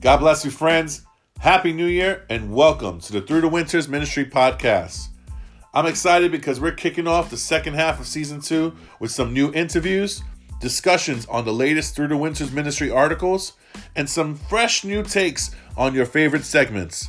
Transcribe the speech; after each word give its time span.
God 0.00 0.18
bless 0.18 0.44
you, 0.44 0.52
friends. 0.52 1.04
Happy 1.40 1.72
New 1.72 1.86
Year 1.86 2.24
and 2.30 2.54
welcome 2.54 3.00
to 3.00 3.12
the 3.12 3.20
Through 3.20 3.40
the 3.40 3.48
Winters 3.48 3.88
Ministry 3.88 4.24
podcast. 4.24 5.08
I'm 5.74 5.86
excited 5.86 6.30
because 6.30 6.60
we're 6.60 6.70
kicking 6.70 7.08
off 7.08 7.30
the 7.30 7.36
second 7.36 7.74
half 7.74 7.98
of 7.98 8.06
season 8.06 8.40
two 8.40 8.76
with 9.00 9.10
some 9.10 9.32
new 9.32 9.52
interviews, 9.54 10.22
discussions 10.60 11.26
on 11.26 11.44
the 11.44 11.52
latest 11.52 11.96
Through 11.96 12.08
the 12.08 12.16
Winters 12.16 12.52
Ministry 12.52 12.92
articles, 12.92 13.54
and 13.96 14.08
some 14.08 14.36
fresh 14.36 14.84
new 14.84 15.02
takes 15.02 15.50
on 15.76 15.96
your 15.96 16.06
favorite 16.06 16.44
segments. 16.44 17.08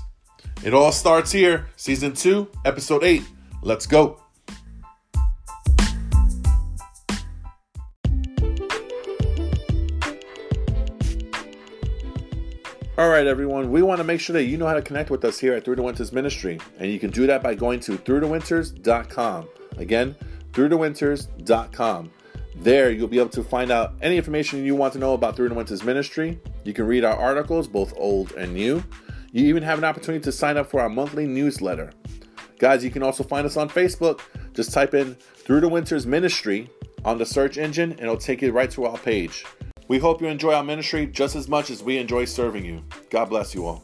It 0.64 0.74
all 0.74 0.92
starts 0.92 1.32
here, 1.32 1.68
season 1.76 2.14
two, 2.14 2.48
episode 2.66 3.04
eight. 3.04 3.24
Let's 3.62 3.86
go. 3.86 4.20
All 13.00 13.08
right, 13.08 13.26
everyone. 13.26 13.72
We 13.72 13.82
want 13.82 14.00
to 14.00 14.04
make 14.04 14.20
sure 14.20 14.34
that 14.34 14.44
you 14.44 14.58
know 14.58 14.68
how 14.68 14.74
to 14.74 14.82
connect 14.82 15.10
with 15.10 15.24
us 15.24 15.40
here 15.40 15.54
at 15.54 15.64
Through 15.64 15.78
the 15.78 15.84
Winters 15.84 16.12
Ministry, 16.12 16.60
and 16.80 16.92
you 16.92 17.00
can 17.00 17.12
do 17.12 17.28
that 17.28 17.42
by 17.42 17.56
going 17.56 17.80
to 17.80 17.94
throughthewinters.com. 17.94 19.48
Again, 19.78 20.18
throughthewinters.com. 20.52 22.12
There, 22.58 22.92
you'll 22.92 23.08
be 23.08 23.20
able 23.20 23.30
to 23.30 23.42
find 23.42 23.72
out 23.72 23.94
any 24.02 24.18
information 24.18 24.66
you 24.66 24.76
want 24.76 24.92
to 24.92 25.00
know 25.00 25.14
about 25.14 25.38
Through 25.38 25.48
the 25.48 25.56
Winters 25.56 25.82
Ministry. 25.82 26.42
You 26.66 26.74
can 26.74 26.88
read 26.88 27.06
our 27.06 27.16
articles, 27.16 27.70
both 27.70 27.94
old 27.96 28.34
and 28.34 28.54
new. 28.54 28.84
You 29.32 29.46
even 29.46 29.64
have 29.64 29.78
an 29.78 29.86
opportunity 29.86 30.22
to 30.26 30.34
sign 30.34 30.58
up 30.58 30.70
for 30.70 30.82
our 30.82 30.90
monthly 30.90 31.26
newsletter. 31.26 31.94
Guys, 32.58 32.84
you 32.84 32.92
can 32.92 33.02
also 33.02 33.24
find 33.24 33.46
us 33.48 33.56
on 33.56 33.70
Facebook. 33.70 34.20
Just 34.54 34.74
type 34.74 34.94
in 34.94 35.16
Through 35.16 35.62
the 35.62 35.70
Winters 35.70 36.06
Ministry 36.06 36.70
on 37.06 37.18
the 37.18 37.26
search 37.26 37.58
engine, 37.58 37.92
and 37.92 38.02
it'll 38.02 38.18
take 38.18 38.42
you 38.42 38.52
right 38.52 38.70
to 38.72 38.88
our 38.88 38.98
page. 38.98 39.46
We 39.90 39.98
hope 39.98 40.22
you 40.22 40.28
enjoy 40.28 40.54
our 40.54 40.64
ministry 40.64 41.08
just 41.08 41.36
as 41.36 41.48
much 41.48 41.72
as 41.72 41.82
we 41.82 41.98
enjoy 41.98 42.26
serving 42.26 42.64
you. 42.64 42.84
God 43.10 43.26
bless 43.26 43.56
you 43.56 43.66
all. 43.66 43.84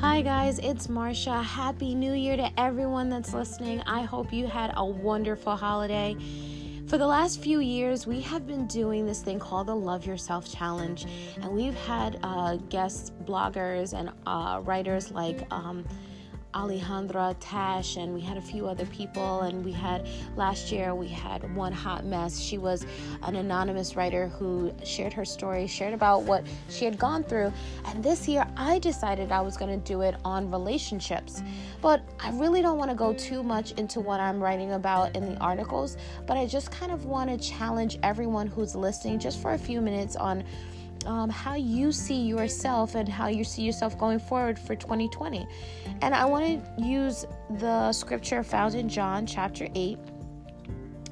Hi, 0.00 0.22
guys, 0.22 0.58
it's 0.58 0.88
Marsha. 0.88 1.40
Happy 1.44 1.94
New 1.94 2.14
Year 2.14 2.36
to 2.36 2.50
everyone 2.58 3.08
that's 3.08 3.32
listening. 3.32 3.80
I 3.82 4.02
hope 4.02 4.32
you 4.32 4.48
had 4.48 4.72
a 4.76 4.84
wonderful 4.84 5.54
holiday. 5.54 6.16
For 6.88 6.98
the 6.98 7.06
last 7.06 7.40
few 7.40 7.60
years, 7.60 8.08
we 8.08 8.20
have 8.22 8.48
been 8.48 8.66
doing 8.66 9.06
this 9.06 9.22
thing 9.22 9.38
called 9.38 9.68
the 9.68 9.76
Love 9.76 10.04
Yourself 10.04 10.52
Challenge, 10.52 11.06
and 11.40 11.52
we've 11.52 11.76
had 11.86 12.18
uh, 12.24 12.56
guest 12.70 13.12
bloggers 13.24 13.96
and 13.96 14.10
uh, 14.26 14.60
writers 14.64 15.12
like 15.12 15.46
um, 15.52 15.84
Alejandra 16.54 17.36
Tash, 17.40 17.96
and 17.96 18.14
we 18.14 18.20
had 18.20 18.36
a 18.36 18.40
few 18.40 18.66
other 18.66 18.86
people. 18.86 19.40
And 19.42 19.64
we 19.64 19.72
had 19.72 20.08
last 20.36 20.72
year, 20.72 20.94
we 20.94 21.08
had 21.08 21.54
one 21.54 21.72
hot 21.72 22.04
mess. 22.04 22.40
She 22.40 22.58
was 22.58 22.86
an 23.22 23.36
anonymous 23.36 23.96
writer 23.96 24.28
who 24.28 24.72
shared 24.84 25.12
her 25.12 25.24
story, 25.24 25.66
shared 25.66 25.94
about 25.94 26.22
what 26.22 26.44
she 26.68 26.84
had 26.84 26.98
gone 26.98 27.24
through. 27.24 27.52
And 27.84 28.02
this 28.02 28.26
year, 28.28 28.46
I 28.56 28.78
decided 28.78 29.32
I 29.32 29.40
was 29.40 29.56
going 29.56 29.78
to 29.78 29.86
do 29.86 30.02
it 30.02 30.14
on 30.24 30.50
relationships. 30.50 31.42
But 31.82 32.02
I 32.20 32.30
really 32.30 32.62
don't 32.62 32.78
want 32.78 32.90
to 32.90 32.96
go 32.96 33.12
too 33.12 33.42
much 33.42 33.72
into 33.72 34.00
what 34.00 34.20
I'm 34.20 34.42
writing 34.42 34.72
about 34.72 35.14
in 35.14 35.26
the 35.26 35.38
articles, 35.40 35.96
but 36.26 36.36
I 36.36 36.46
just 36.46 36.70
kind 36.70 36.90
of 36.90 37.04
want 37.04 37.30
to 37.30 37.36
challenge 37.36 37.98
everyone 38.02 38.46
who's 38.46 38.74
listening 38.74 39.18
just 39.18 39.40
for 39.40 39.52
a 39.52 39.58
few 39.58 39.80
minutes 39.80 40.16
on 40.16 40.44
um, 41.06 41.30
how 41.30 41.54
you 41.54 41.92
see 41.92 42.22
yourself 42.22 42.94
and 42.94 43.08
how 43.08 43.28
you 43.28 43.44
see 43.44 43.62
yourself 43.62 43.98
going 43.98 44.18
forward 44.18 44.58
for 44.58 44.74
2020. 44.74 45.46
And 46.02 46.14
I 46.14 46.24
want 46.24 46.76
to 46.76 46.82
use 46.82 47.24
the 47.58 47.92
scripture 47.92 48.42
found 48.42 48.74
in 48.74 48.88
John 48.88 49.26
chapter 49.26 49.68
8 49.74 49.98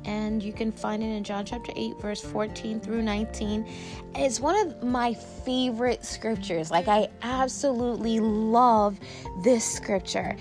and 0.05 0.43
you 0.43 0.53
can 0.53 0.71
find 0.71 1.03
it 1.03 1.07
in 1.07 1.25
John 1.25 1.45
chapter 1.45 1.73
8, 1.75 1.99
verse 1.99 2.21
14 2.21 2.81
through 2.81 3.03
19. 3.03 3.67
It's 4.17 4.41
one 4.41 4.57
of 4.67 4.83
my 4.83 5.15
favorite 5.15 6.05
scriptures. 6.05 6.71
Like, 6.71 6.89
I 6.89 7.09
absolutely 7.23 8.21
love 8.21 8.99
this 9.43 9.65
scripture. 9.65 10.37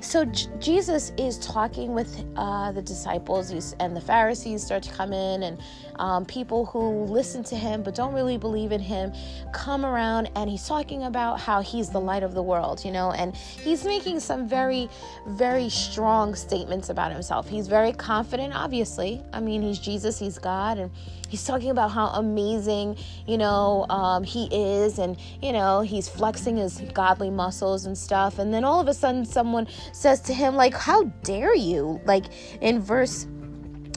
So, 0.00 0.24
J- 0.24 0.48
Jesus 0.58 1.12
is 1.18 1.38
talking 1.38 1.92
with 1.92 2.24
uh, 2.36 2.72
the 2.72 2.82
disciples, 2.82 3.74
and 3.78 3.96
the 3.96 4.00
Pharisees 4.00 4.64
start 4.64 4.82
to 4.84 4.92
come 4.92 5.12
in, 5.12 5.42
and 5.42 5.60
um, 5.96 6.24
people 6.24 6.64
who 6.66 7.04
listen 7.04 7.44
to 7.44 7.56
him 7.56 7.82
but 7.82 7.94
don't 7.94 8.14
really 8.14 8.38
believe 8.38 8.72
in 8.72 8.80
him 8.80 9.12
come 9.52 9.84
around, 9.84 10.30
and 10.36 10.48
he's 10.48 10.66
talking 10.66 11.04
about 11.04 11.38
how 11.38 11.60
he's 11.60 11.90
the 11.90 12.00
light 12.00 12.22
of 12.22 12.34
the 12.34 12.42
world, 12.42 12.84
you 12.84 12.90
know, 12.90 13.12
and 13.12 13.36
he's 13.36 13.84
making 13.84 14.20
some 14.20 14.48
very, 14.48 14.88
very 15.26 15.68
strong 15.68 16.34
statements 16.34 16.88
about 16.88 17.12
himself. 17.12 17.48
He's 17.48 17.68
very 17.68 17.92
confident, 17.92 18.54
obviously 18.54 19.01
obviously. 19.02 19.24
I 19.32 19.40
mean, 19.40 19.62
he's 19.62 19.78
Jesus, 19.78 20.18
he's 20.18 20.38
God, 20.38 20.78
and 20.78 20.90
he's 21.28 21.44
talking 21.44 21.70
about 21.70 21.90
how 21.90 22.08
amazing, 22.08 22.96
you 23.26 23.38
know, 23.38 23.86
um, 23.88 24.24
he 24.24 24.48
is, 24.52 24.98
and, 24.98 25.16
you 25.40 25.52
know, 25.52 25.80
he's 25.80 26.08
flexing 26.08 26.56
his 26.56 26.80
godly 26.92 27.30
muscles 27.30 27.86
and 27.86 27.96
stuff. 27.96 28.38
And 28.38 28.52
then 28.52 28.64
all 28.64 28.80
of 28.80 28.88
a 28.88 28.94
sudden, 28.94 29.24
someone 29.24 29.66
says 29.92 30.20
to 30.22 30.34
him, 30.34 30.54
like, 30.54 30.74
How 30.74 31.04
dare 31.22 31.54
you? 31.54 32.00
Like 32.04 32.26
in 32.60 32.80
verse 32.80 33.26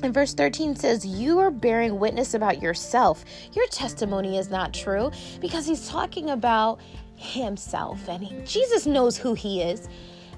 in 0.04 0.12
verse 0.12 0.34
13 0.34 0.76
says, 0.76 1.06
You 1.06 1.40
are 1.40 1.52
bearing 1.52 2.00
witness 2.00 2.34
about 2.34 2.62
yourself. 2.62 3.24
Your 3.54 3.66
testimony 3.68 4.38
is 4.38 4.50
not 4.50 4.74
true 4.74 5.12
because 5.40 5.66
he's 5.66 5.88
talking 5.88 6.32
about 6.32 6.80
himself 7.16 8.10
and 8.10 8.22
he, 8.22 8.36
Jesus 8.44 8.86
knows 8.86 9.18
who 9.18 9.34
he 9.34 9.62
is 9.62 9.88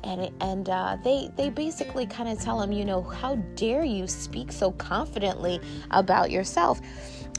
and 0.03 0.31
and 0.41 0.69
uh, 0.69 0.97
they 1.03 1.29
they 1.35 1.49
basically 1.49 2.05
kind 2.05 2.29
of 2.29 2.39
tell 2.41 2.61
him, 2.61 2.71
you 2.71 2.85
know, 2.85 3.01
how 3.01 3.35
dare 3.55 3.83
you 3.83 4.07
speak 4.07 4.51
so 4.51 4.71
confidently 4.71 5.59
about 5.91 6.31
yourself? 6.31 6.81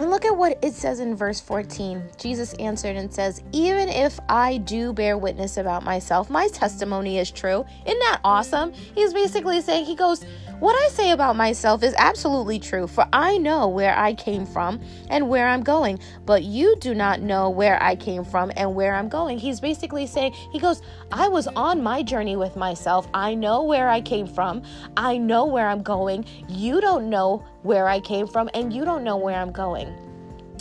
And 0.01 0.11
look 0.11 0.25
at 0.25 0.37
what 0.37 0.59
it 0.63 0.75
says 0.75 1.01
in 1.01 1.17
verse 1.17 1.41
14. 1.41 2.11
Jesus 2.19 2.55
answered 2.55 2.95
and 2.95 3.13
says, 3.13 3.43
Even 3.51 3.89
if 3.89 4.21
I 4.29 4.59
do 4.59 4.93
bear 4.93 5.19
witness 5.19 5.57
about 5.57 5.83
myself, 5.83 6.31
my 6.31 6.47
testimony 6.49 7.19
is 7.19 7.33
true. 7.33 7.65
Isn't 7.85 7.99
that 7.99 8.21
awesome? 8.23 8.73
He's 8.73 9.13
basically 9.13 9.61
saying, 9.61 9.87
He 9.87 9.97
goes, 9.97 10.25
what 10.61 10.75
I 10.75 10.89
say 10.89 11.13
about 11.13 11.37
myself 11.37 11.85
is 11.85 11.95
absolutely 11.99 12.59
true, 12.59 12.89
for 12.89 13.07
I 13.13 13.39
know 13.39 13.69
where 13.69 13.97
I 13.97 14.15
came 14.15 14.45
from 14.45 14.81
and 15.09 15.29
where 15.29 15.47
I'm 15.47 15.63
going, 15.63 16.01
but 16.27 16.43
you 16.43 16.75
do 16.81 16.95
not 16.95 17.21
know 17.21 17.49
where 17.49 17.81
I 17.81 17.95
came 17.95 18.25
from 18.25 18.51
and 18.57 18.75
where 18.75 18.95
I'm 18.95 19.09
going. 19.09 19.39
He's 19.39 19.61
basically 19.61 20.07
saying, 20.07 20.33
He 20.53 20.59
goes, 20.59 20.83
I 21.13 21.29
was 21.29 21.47
on 21.49 21.83
my 21.83 22.03
journey 22.03 22.37
with 22.37 22.57
myself. 22.57 23.07
I 23.15 23.35
know 23.35 23.63
where 23.63 23.89
I 23.89 24.01
came 24.01 24.27
from. 24.27 24.63
I 24.97 25.17
know 25.17 25.45
where 25.45 25.69
I'm 25.69 25.83
going. 25.83 26.25
You 26.49 26.81
don't 26.81 27.09
know 27.09 27.45
where 27.63 27.89
I 27.89 28.01
came 28.01 28.27
from, 28.27 28.51
and 28.53 28.73
you 28.73 28.85
don't 28.85 29.05
know 29.05 29.17
where 29.17 29.37
I'm 29.37 29.53
going. 29.53 29.95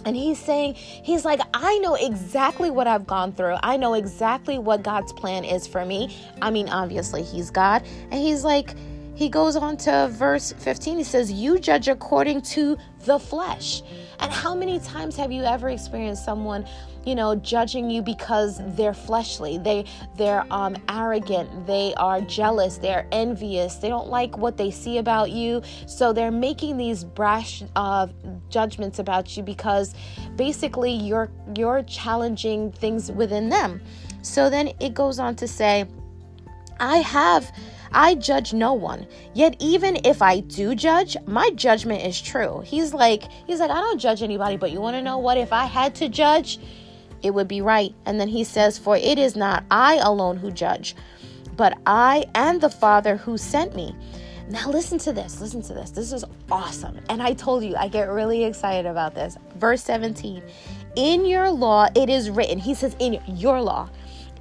And 0.05 0.15
he's 0.15 0.39
saying, 0.39 0.75
He's 0.75 1.25
like, 1.25 1.41
I 1.53 1.79
know 1.79 1.95
exactly 1.95 2.69
what 2.69 2.87
I've 2.87 3.07
gone 3.07 3.33
through. 3.33 3.55
I 3.63 3.77
know 3.77 3.95
exactly 3.95 4.59
what 4.59 4.83
God's 4.83 5.11
plan 5.11 5.43
is 5.43 5.67
for 5.67 5.83
me. 5.83 6.15
I 6.41 6.51
mean, 6.51 6.69
obviously, 6.69 7.23
He's 7.23 7.49
God. 7.49 7.83
And 8.11 8.13
He's 8.13 8.43
like, 8.43 8.75
he 9.17 9.29
goes 9.29 9.55
on 9.55 9.77
to 9.77 10.09
verse 10.11 10.53
15. 10.59 10.99
He 10.99 11.03
says, 11.03 11.31
You 11.31 11.57
judge 11.57 11.87
according 11.87 12.43
to 12.53 12.77
the 13.05 13.17
flesh. 13.17 13.81
And 14.19 14.31
how 14.31 14.53
many 14.53 14.79
times 14.79 15.15
have 15.15 15.31
you 15.31 15.43
ever 15.43 15.69
experienced 15.69 16.23
someone, 16.23 16.67
you 17.03 17.15
know, 17.15 17.33
judging 17.33 17.89
you 17.89 18.03
because 18.03 18.61
they're 18.75 18.93
fleshly, 18.93 19.57
they 19.57 19.85
they're 20.17 20.45
um, 20.51 20.75
arrogant, 20.87 21.65
they 21.65 21.95
are 21.97 22.21
jealous, 22.21 22.77
they're 22.77 23.07
envious, 23.11 23.77
they 23.77 23.89
don't 23.89 24.07
like 24.07 24.37
what 24.37 24.55
they 24.55 24.69
see 24.69 24.99
about 24.99 25.31
you, 25.31 25.63
so 25.87 26.13
they're 26.13 26.29
making 26.29 26.77
these 26.77 27.03
brash 27.03 27.63
uh, 27.75 28.05
judgments 28.49 28.99
about 28.99 29.35
you 29.35 29.41
because 29.41 29.95
basically 30.35 30.91
you're 30.91 31.31
you're 31.55 31.81
challenging 31.83 32.71
things 32.71 33.11
within 33.11 33.49
them. 33.49 33.81
So 34.21 34.51
then 34.51 34.73
it 34.79 34.93
goes 34.93 35.17
on 35.17 35.35
to 35.37 35.47
say, 35.47 35.87
I 36.79 36.97
have 36.97 37.51
I 37.91 38.15
judge 38.15 38.53
no 38.53 38.73
one. 38.73 39.07
Yet 39.33 39.55
even 39.59 39.99
if 40.03 40.21
I 40.21 40.41
do 40.41 40.75
judge, 40.75 41.17
my 41.25 41.49
judgment 41.51 42.03
is 42.03 42.19
true. 42.21 42.61
He's 42.65 42.93
like 42.93 43.23
he's 43.45 43.59
like 43.59 43.71
I 43.71 43.79
don't 43.79 43.99
judge 43.99 44.21
anybody, 44.23 44.57
but 44.57 44.71
you 44.71 44.81
want 44.81 44.95
to 44.95 45.01
know 45.01 45.17
what 45.17 45.37
if 45.37 45.53
I 45.53 45.65
had 45.65 45.95
to 45.95 46.09
judge, 46.09 46.59
it 47.23 47.31
would 47.31 47.47
be 47.47 47.61
right. 47.61 47.93
And 48.05 48.19
then 48.19 48.27
he 48.27 48.43
says, 48.43 48.77
"For 48.77 48.97
it 48.97 49.17
is 49.17 49.35
not 49.35 49.63
I 49.71 49.95
alone 49.95 50.37
who 50.37 50.51
judge, 50.51 50.95
but 51.55 51.77
I 51.85 52.25
and 52.35 52.61
the 52.61 52.69
Father 52.69 53.17
who 53.17 53.37
sent 53.37 53.75
me." 53.75 53.95
Now 54.49 54.69
listen 54.69 54.97
to 54.99 55.11
this. 55.11 55.41
Listen 55.41 55.61
to 55.63 55.73
this. 55.73 55.91
This 55.91 56.13
is 56.13 56.23
awesome. 56.49 56.99
And 57.09 57.21
I 57.21 57.33
told 57.33 57.65
you 57.65 57.75
I 57.75 57.89
get 57.89 58.09
really 58.09 58.45
excited 58.45 58.85
about 58.85 59.13
this. 59.13 59.37
Verse 59.57 59.83
17. 59.83 60.41
In 60.95 61.25
your 61.25 61.49
law 61.49 61.87
it 61.95 62.09
is 62.09 62.29
written. 62.29 62.57
He 62.57 62.73
says 62.73 62.95
in 62.99 63.21
your 63.27 63.61
law 63.61 63.89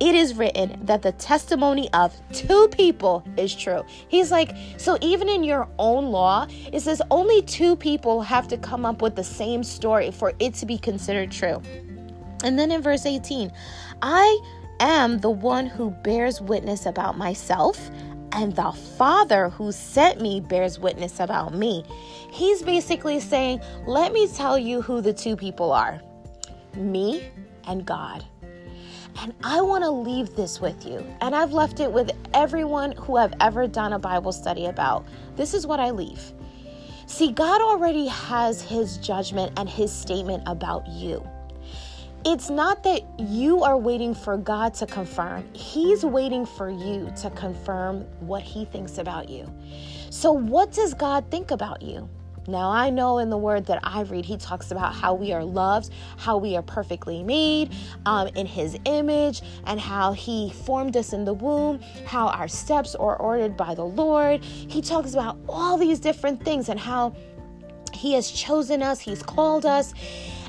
it 0.00 0.14
is 0.14 0.34
written 0.34 0.78
that 0.84 1.02
the 1.02 1.12
testimony 1.12 1.88
of 1.92 2.14
two 2.32 2.68
people 2.68 3.26
is 3.36 3.54
true. 3.54 3.84
He's 4.08 4.30
like, 4.30 4.56
so 4.76 4.98
even 5.00 5.28
in 5.28 5.44
your 5.44 5.68
own 5.78 6.06
law, 6.06 6.46
it 6.72 6.80
says 6.80 7.00
only 7.10 7.42
two 7.42 7.76
people 7.76 8.22
have 8.22 8.48
to 8.48 8.56
come 8.58 8.84
up 8.84 9.02
with 9.02 9.16
the 9.16 9.24
same 9.24 9.62
story 9.62 10.10
for 10.10 10.32
it 10.38 10.54
to 10.54 10.66
be 10.66 10.78
considered 10.78 11.30
true. 11.30 11.62
And 12.44 12.58
then 12.58 12.70
in 12.70 12.82
verse 12.82 13.06
18, 13.06 13.50
I 14.02 14.40
am 14.80 15.18
the 15.18 15.30
one 15.30 15.66
who 15.66 15.90
bears 15.90 16.40
witness 16.40 16.86
about 16.86 17.16
myself 17.16 17.90
and 18.32 18.54
the 18.54 18.72
Father 18.98 19.48
who 19.48 19.72
sent 19.72 20.20
me 20.20 20.40
bears 20.40 20.78
witness 20.78 21.20
about 21.20 21.54
me. 21.54 21.84
He's 22.30 22.62
basically 22.62 23.20
saying, 23.20 23.60
Let 23.86 24.12
me 24.12 24.28
tell 24.28 24.58
you 24.58 24.82
who 24.82 25.00
the 25.00 25.12
two 25.12 25.36
people 25.36 25.72
are 25.72 26.00
me 26.74 27.30
and 27.66 27.86
God. 27.86 28.24
And 29.18 29.34
I 29.42 29.60
want 29.60 29.84
to 29.84 29.90
leave 29.90 30.34
this 30.36 30.60
with 30.60 30.84
you. 30.86 31.04
And 31.20 31.34
I've 31.34 31.52
left 31.52 31.80
it 31.80 31.90
with 31.90 32.10
everyone 32.34 32.92
who 32.92 33.16
I've 33.16 33.34
ever 33.40 33.66
done 33.66 33.92
a 33.92 33.98
Bible 33.98 34.32
study 34.32 34.66
about. 34.66 35.06
This 35.36 35.54
is 35.54 35.66
what 35.66 35.80
I 35.80 35.90
leave. 35.90 36.32
See, 37.06 37.32
God 37.32 37.60
already 37.60 38.08
has 38.08 38.60
his 38.60 38.98
judgment 38.98 39.52
and 39.56 39.68
his 39.68 39.92
statement 39.92 40.42
about 40.46 40.86
you. 40.88 41.26
It's 42.28 42.50
not 42.50 42.82
that 42.82 43.02
you 43.20 43.62
are 43.62 43.78
waiting 43.78 44.12
for 44.12 44.36
God 44.36 44.74
to 44.74 44.86
confirm, 44.86 45.44
He's 45.52 46.04
waiting 46.04 46.44
for 46.44 46.68
you 46.68 47.12
to 47.22 47.30
confirm 47.30 48.00
what 48.18 48.42
He 48.42 48.64
thinks 48.64 48.98
about 48.98 49.28
you. 49.28 49.48
So, 50.10 50.32
what 50.32 50.72
does 50.72 50.92
God 50.92 51.30
think 51.30 51.52
about 51.52 51.82
you? 51.82 52.08
Now, 52.48 52.70
I 52.70 52.90
know 52.90 53.18
in 53.18 53.30
the 53.30 53.36
word 53.36 53.66
that 53.66 53.80
I 53.82 54.02
read, 54.02 54.24
he 54.24 54.36
talks 54.36 54.70
about 54.70 54.94
how 54.94 55.14
we 55.14 55.32
are 55.32 55.44
loved, 55.44 55.92
how 56.16 56.36
we 56.36 56.56
are 56.56 56.62
perfectly 56.62 57.22
made 57.22 57.74
um, 58.04 58.28
in 58.28 58.46
his 58.46 58.78
image, 58.84 59.42
and 59.64 59.80
how 59.80 60.12
he 60.12 60.50
formed 60.50 60.96
us 60.96 61.12
in 61.12 61.24
the 61.24 61.34
womb, 61.34 61.80
how 62.06 62.28
our 62.28 62.48
steps 62.48 62.94
are 62.94 63.16
ordered 63.16 63.56
by 63.56 63.74
the 63.74 63.84
Lord. 63.84 64.44
He 64.44 64.80
talks 64.80 65.12
about 65.12 65.38
all 65.48 65.76
these 65.76 65.98
different 65.98 66.44
things 66.44 66.68
and 66.68 66.78
how 66.78 67.14
he 67.92 68.12
has 68.12 68.30
chosen 68.30 68.82
us, 68.82 69.00
he's 69.00 69.22
called 69.22 69.66
us. 69.66 69.94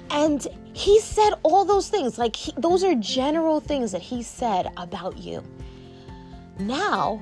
And 0.10 0.46
he 0.74 1.00
said 1.00 1.32
all 1.44 1.66
those 1.66 1.90
things. 1.90 2.18
Like, 2.18 2.36
he, 2.36 2.54
those 2.58 2.84
are 2.84 2.96
general 2.96 3.60
things 3.60 3.92
that 3.92 4.02
he 4.02 4.24
said 4.24 4.72
about 4.78 5.18
you. 5.18 5.44
Now, 6.60 7.20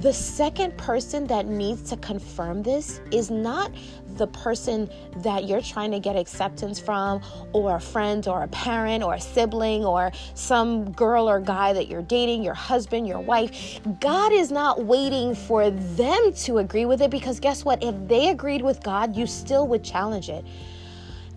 the 0.00 0.12
second 0.12 0.76
person 0.76 1.26
that 1.28 1.46
needs 1.46 1.88
to 1.90 1.96
confirm 1.98 2.62
this 2.62 3.00
is 3.12 3.30
not 3.30 3.70
the 4.16 4.26
person 4.28 4.88
that 5.18 5.44
you're 5.44 5.60
trying 5.60 5.90
to 5.90 5.98
get 5.98 6.16
acceptance 6.16 6.78
from, 6.78 7.22
or 7.52 7.76
a 7.76 7.80
friend, 7.80 8.26
or 8.28 8.42
a 8.42 8.48
parent, 8.48 9.02
or 9.02 9.14
a 9.14 9.20
sibling, 9.20 9.84
or 9.84 10.12
some 10.34 10.92
girl 10.92 11.28
or 11.28 11.40
guy 11.40 11.72
that 11.72 11.88
you're 11.88 12.02
dating, 12.02 12.42
your 12.42 12.54
husband, 12.54 13.06
your 13.06 13.20
wife. 13.20 13.80
God 14.00 14.32
is 14.32 14.50
not 14.50 14.84
waiting 14.84 15.34
for 15.34 15.70
them 15.70 16.32
to 16.32 16.58
agree 16.58 16.86
with 16.86 17.02
it 17.02 17.10
because 17.10 17.40
guess 17.40 17.64
what? 17.64 17.82
If 17.82 17.94
they 18.08 18.28
agreed 18.28 18.62
with 18.62 18.82
God, 18.82 19.16
you 19.16 19.26
still 19.26 19.66
would 19.68 19.84
challenge 19.84 20.28
it. 20.28 20.44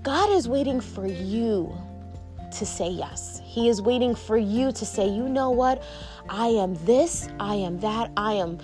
God 0.03 0.30
is 0.30 0.47
waiting 0.47 0.80
for 0.80 1.06
you 1.06 1.75
to 2.51 2.65
say 2.65 2.89
yes. 2.89 3.41
He 3.44 3.69
is 3.69 3.81
waiting 3.81 4.15
for 4.15 4.38
you 4.38 4.71
to 4.71 4.85
say, 4.85 5.07
you 5.07 5.27
know 5.27 5.50
what? 5.50 5.83
I 6.30 6.47
am 6.47 6.75
this, 6.85 7.27
I 7.39 7.56
am 7.56 7.80
that, 7.80 8.12
I 8.18 8.33
am 8.33 8.59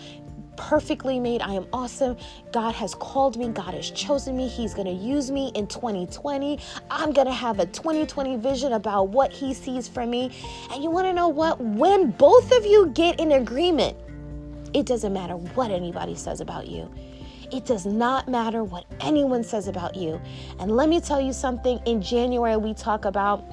perfectly 0.56 1.20
made. 1.20 1.42
I 1.42 1.54
am 1.54 1.68
awesome. 1.74 2.18
God 2.52 2.74
has 2.76 2.96
called 2.96 3.38
me. 3.38 3.50
God 3.50 3.74
has 3.74 3.92
chosen 3.92 4.38
me. 4.38 4.48
He's 4.48 4.74
going 4.74 4.88
to 4.88 4.94
use 4.94 5.32
me 5.32 5.52
in 5.56 5.68
2020. 5.68 6.60
I'm 6.90 7.12
going 7.12 7.28
to 7.28 7.34
have 7.34 7.60
a 7.60 7.66
2020 7.66 8.38
vision 8.38 8.74
about 8.74 9.10
what 9.10 9.32
He 9.32 9.54
sees 9.54 9.88
for 9.88 10.06
me. 10.06 10.32
And 10.72 10.84
you 10.84 10.90
want 10.90 11.08
to 11.08 11.14
know 11.14 11.28
what? 11.28 11.60
When 11.60 12.12
both 12.12 12.52
of 12.52 12.66
you 12.66 12.88
get 12.94 13.20
in 13.20 13.34
agreement, 13.34 13.98
it 14.74 14.86
doesn't 14.86 15.14
matter 15.14 15.36
what 15.36 15.72
anybody 15.72 16.16
says 16.16 16.42
about 16.42 16.68
you. 16.68 16.92
It 17.52 17.66
does 17.66 17.86
not 17.86 18.28
matter 18.28 18.64
what 18.64 18.86
anyone 19.00 19.44
says 19.44 19.68
about 19.68 19.96
you. 19.96 20.20
And 20.60 20.72
let 20.76 20.90
me 20.90 21.00
tell 21.00 21.22
you 21.22 21.34
something 21.34 21.80
in 21.86 22.02
January, 22.02 22.58
we 22.58 22.74
talk 22.74 23.06
about 23.06 23.44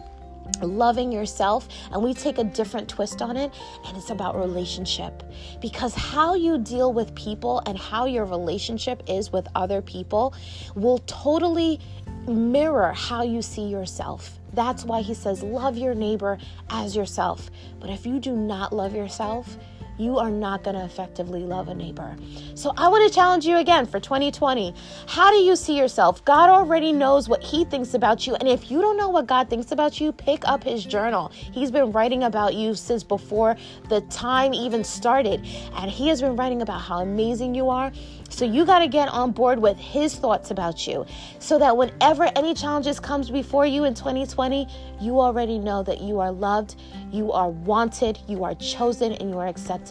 loving 0.62 1.12
yourself 1.12 1.68
and 1.92 2.02
we 2.02 2.14
take 2.14 2.38
a 2.38 2.44
different 2.44 2.88
twist 2.88 3.22
on 3.22 3.36
it 3.36 3.52
and 3.86 3.96
it's 3.96 4.10
about 4.10 4.36
relationship. 4.36 5.22
Because 5.60 5.94
how 5.94 6.34
you 6.34 6.58
deal 6.58 6.92
with 6.92 7.14
people 7.14 7.62
and 7.66 7.78
how 7.78 8.06
your 8.06 8.24
relationship 8.24 9.02
is 9.06 9.32
with 9.32 9.46
other 9.54 9.82
people 9.82 10.34
will 10.74 10.98
totally 11.06 11.80
mirror 12.26 12.92
how 12.92 13.22
you 13.22 13.42
see 13.42 13.64
yourself. 13.64 14.38
That's 14.52 14.84
why 14.84 15.02
he 15.02 15.14
says 15.14 15.42
love 15.42 15.76
your 15.76 15.94
neighbor 15.94 16.38
as 16.68 16.96
yourself. 16.96 17.50
But 17.78 17.90
if 17.90 18.06
you 18.06 18.18
do 18.18 18.36
not 18.36 18.72
love 18.72 18.94
yourself 18.94 19.56
you 20.00 20.16
are 20.18 20.30
not 20.30 20.64
going 20.64 20.74
to 20.74 20.84
effectively 20.84 21.40
love 21.40 21.68
a 21.68 21.74
neighbor. 21.74 22.16
So 22.54 22.72
I 22.76 22.88
want 22.88 23.06
to 23.06 23.14
challenge 23.14 23.44
you 23.44 23.58
again 23.58 23.84
for 23.84 24.00
2020. 24.00 24.74
How 25.06 25.30
do 25.30 25.36
you 25.36 25.54
see 25.54 25.76
yourself? 25.76 26.24
God 26.24 26.48
already 26.48 26.92
knows 26.92 27.28
what 27.28 27.42
He 27.42 27.64
thinks 27.64 27.92
about 27.92 28.26
you. 28.26 28.34
And 28.36 28.48
if 28.48 28.70
you 28.70 28.80
don't 28.80 28.96
know 28.96 29.10
what 29.10 29.26
God 29.26 29.50
thinks 29.50 29.72
about 29.72 30.00
you, 30.00 30.12
pick 30.12 30.46
up 30.48 30.64
His 30.64 30.84
journal. 30.84 31.30
He's 31.34 31.70
been 31.70 31.92
writing 31.92 32.24
about 32.24 32.54
you 32.54 32.74
since 32.74 33.04
before 33.04 33.56
the 33.88 34.00
time 34.02 34.54
even 34.54 34.82
started. 34.82 35.46
And 35.74 35.90
He 35.90 36.08
has 36.08 36.22
been 36.22 36.34
writing 36.34 36.62
about 36.62 36.80
how 36.80 37.00
amazing 37.00 37.54
you 37.54 37.68
are. 37.68 37.92
So 38.30 38.44
you 38.44 38.64
got 38.64 38.78
to 38.78 38.88
get 38.88 39.08
on 39.08 39.32
board 39.32 39.58
with 39.58 39.76
his 39.76 40.14
thoughts 40.14 40.52
about 40.52 40.86
you 40.86 41.04
so 41.40 41.58
that 41.58 41.76
whenever 41.76 42.30
any 42.36 42.54
challenges 42.54 43.00
comes 43.00 43.28
before 43.28 43.66
you 43.66 43.84
in 43.84 43.92
2020, 43.92 44.66
you 45.00 45.20
already 45.20 45.58
know 45.58 45.82
that 45.82 46.00
you 46.00 46.20
are 46.20 46.30
loved, 46.30 46.76
you 47.10 47.32
are 47.32 47.50
wanted, 47.50 48.18
you 48.28 48.44
are 48.44 48.54
chosen 48.54 49.12
and 49.14 49.30
you 49.30 49.38
are 49.38 49.48
accepted. 49.48 49.89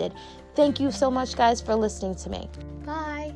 Thank 0.56 0.80
you 0.80 0.92
so 0.92 1.10
much 1.12 1.36
guys 1.36 1.62
for 1.62 1.75
listening 1.75 2.16
to 2.16 2.30
me. 2.30 2.50
Bye. 2.86 3.34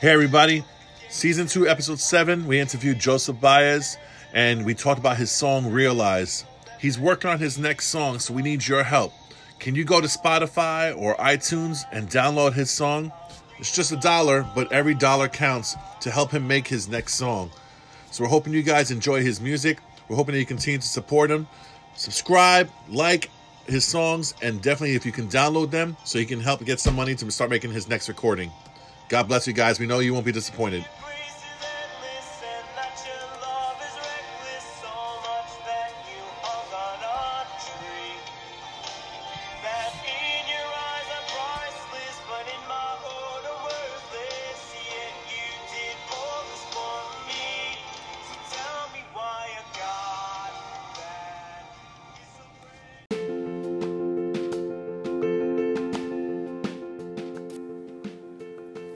Hey, 0.00 0.10
everybody. 0.10 0.62
Season 1.08 1.48
2, 1.48 1.66
Episode 1.66 1.98
7, 1.98 2.46
we 2.46 2.60
interviewed 2.60 3.00
Joseph 3.00 3.40
Baez 3.40 3.98
and 4.32 4.64
we 4.64 4.72
talked 4.72 5.00
about 5.00 5.16
his 5.16 5.32
song 5.32 5.72
Realize. 5.72 6.44
He's 6.78 6.96
working 6.96 7.28
on 7.30 7.40
his 7.40 7.58
next 7.58 7.88
song, 7.88 8.20
so 8.20 8.32
we 8.32 8.42
need 8.42 8.64
your 8.64 8.84
help. 8.84 9.12
Can 9.58 9.74
you 9.74 9.82
go 9.82 10.00
to 10.00 10.06
Spotify 10.06 10.96
or 10.96 11.16
iTunes 11.16 11.84
and 11.90 12.08
download 12.08 12.52
his 12.52 12.70
song? 12.70 13.10
It's 13.58 13.74
just 13.74 13.90
a 13.90 13.96
dollar, 13.96 14.48
but 14.54 14.70
every 14.70 14.94
dollar 14.94 15.26
counts 15.26 15.74
to 16.02 16.12
help 16.12 16.30
him 16.30 16.46
make 16.46 16.68
his 16.68 16.88
next 16.88 17.14
song. 17.14 17.50
So 18.12 18.22
we're 18.22 18.30
hoping 18.30 18.52
you 18.52 18.62
guys 18.62 18.92
enjoy 18.92 19.24
his 19.24 19.40
music. 19.40 19.80
We're 20.08 20.14
hoping 20.14 20.34
that 20.34 20.38
you 20.38 20.46
continue 20.46 20.78
to 20.78 20.86
support 20.86 21.28
him. 21.28 21.48
Subscribe, 21.96 22.70
like 22.88 23.30
his 23.66 23.84
songs, 23.84 24.34
and 24.42 24.62
definitely 24.62 24.94
if 24.94 25.04
you 25.04 25.10
can 25.10 25.26
download 25.26 25.72
them 25.72 25.96
so 26.04 26.20
he 26.20 26.24
can 26.24 26.38
help 26.38 26.64
get 26.64 26.78
some 26.78 26.94
money 26.94 27.16
to 27.16 27.28
start 27.32 27.50
making 27.50 27.72
his 27.72 27.88
next 27.88 28.08
recording. 28.08 28.52
God 29.08 29.26
bless 29.26 29.46
you 29.46 29.52
guys. 29.52 29.80
We 29.80 29.86
know 29.86 30.00
you 30.00 30.12
won't 30.12 30.26
be 30.26 30.32
disappointed. 30.32 30.84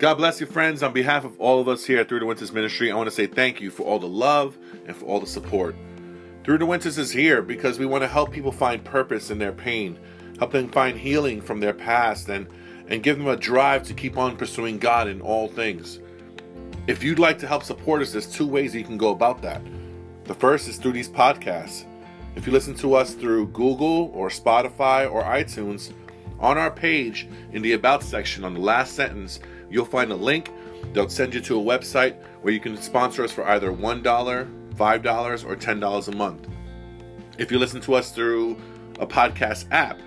God 0.03 0.17
bless 0.17 0.41
you, 0.41 0.49
friends. 0.49 0.83
On 0.83 0.93
behalf 0.93 1.25
of 1.25 1.41
all 1.41 1.61
of 1.61 1.69
us 1.69 1.85
here 1.85 2.01
at 2.01 2.09
Through 2.09 2.19
the 2.19 2.27
Winters 2.27 2.51
Ministry, 2.51 2.91
I 2.91 2.97
want 2.97 3.07
to 3.07 3.15
say 3.15 3.29
thank 3.29 3.61
you 3.61 3.71
for 3.71 3.85
all 3.85 4.01
the 4.01 4.09
love 4.09 4.59
and 4.85 4.97
for 4.97 5.05
all 5.05 5.21
the 5.21 5.29
support. 5.29 5.77
Through 6.43 6.59
the 6.59 6.67
Winters 6.67 6.99
is 6.99 7.13
here 7.13 7.41
because 7.41 7.79
we 7.79 7.87
want 7.87 8.03
to 8.03 8.09
help 8.09 8.33
people 8.33 8.51
find 8.51 8.83
purpose 8.83 9.31
in 9.31 9.39
their 9.39 9.53
pain, 9.53 9.97
help 10.41 10.51
them 10.51 10.69
find 10.71 10.99
healing 10.99 11.41
from 11.41 11.61
their 11.61 11.73
past, 11.73 12.29
and, 12.31 12.49
and 12.89 13.05
give 13.05 13.17
them 13.17 13.29
a 13.29 13.37
drive 13.37 13.85
to 13.85 13.95
keep 13.95 14.19
on 14.19 14.37
pursuing 14.37 14.77
God 14.77 15.07
in 15.07 15.21
all 15.21 15.47
things. 15.47 16.01
If 16.89 17.05
you'd 17.05 17.21
like 17.21 17.39
to 17.39 17.47
help 17.47 17.63
support 17.63 18.03
us, 18.03 18.11
there's 18.11 18.27
two 18.27 18.49
ways 18.49 18.75
you 18.75 18.83
can 18.83 18.99
go 18.99 19.11
about 19.11 19.41
that. 19.43 19.63
The 20.25 20.35
first 20.35 20.67
is 20.67 20.79
through 20.79 20.95
these 20.95 21.09
podcasts. 21.09 21.85
If 22.35 22.45
you 22.45 22.53
listen 22.53 22.75
to 22.79 22.95
us 22.95 23.15
through 23.15 23.51
Google 23.51 24.11
or 24.13 24.31
Spotify 24.31 25.09
or 25.09 25.23
iTunes, 25.23 25.93
on 26.41 26.59
our 26.59 26.73
page 26.73 27.29
in 27.53 27.63
the 27.63 27.75
About 27.75 28.03
section 28.03 28.43
on 28.43 28.55
the 28.55 28.61
last 28.61 28.97
sentence, 28.97 29.39
you'll 29.73 29.85
find 29.85 30.13
a 30.13 30.17
link. 30.17 30.53
They'll 30.93 31.09
send 31.09 31.35
you 31.35 31.41
to 31.41 31.59
a 31.59 31.63
website 31.63 32.17
where 32.43 32.53
you 32.53 32.61
can 32.61 32.77
sponsor 32.77 33.25
us 33.25 33.33
for 33.33 33.47
either 33.49 33.73
$1, 33.73 34.03
$5, 34.03 35.45
or 35.45 35.57
$10 35.57 36.09
a 36.09 36.17
month. 36.17 36.49
If 37.39 37.51
you 37.51 37.59
listen 37.59 37.81
to 37.83 37.95
us 37.95 38.13
through 38.13 38.57
a 39.01 39.07
podcast 39.07 39.67
app, 39.71 39.99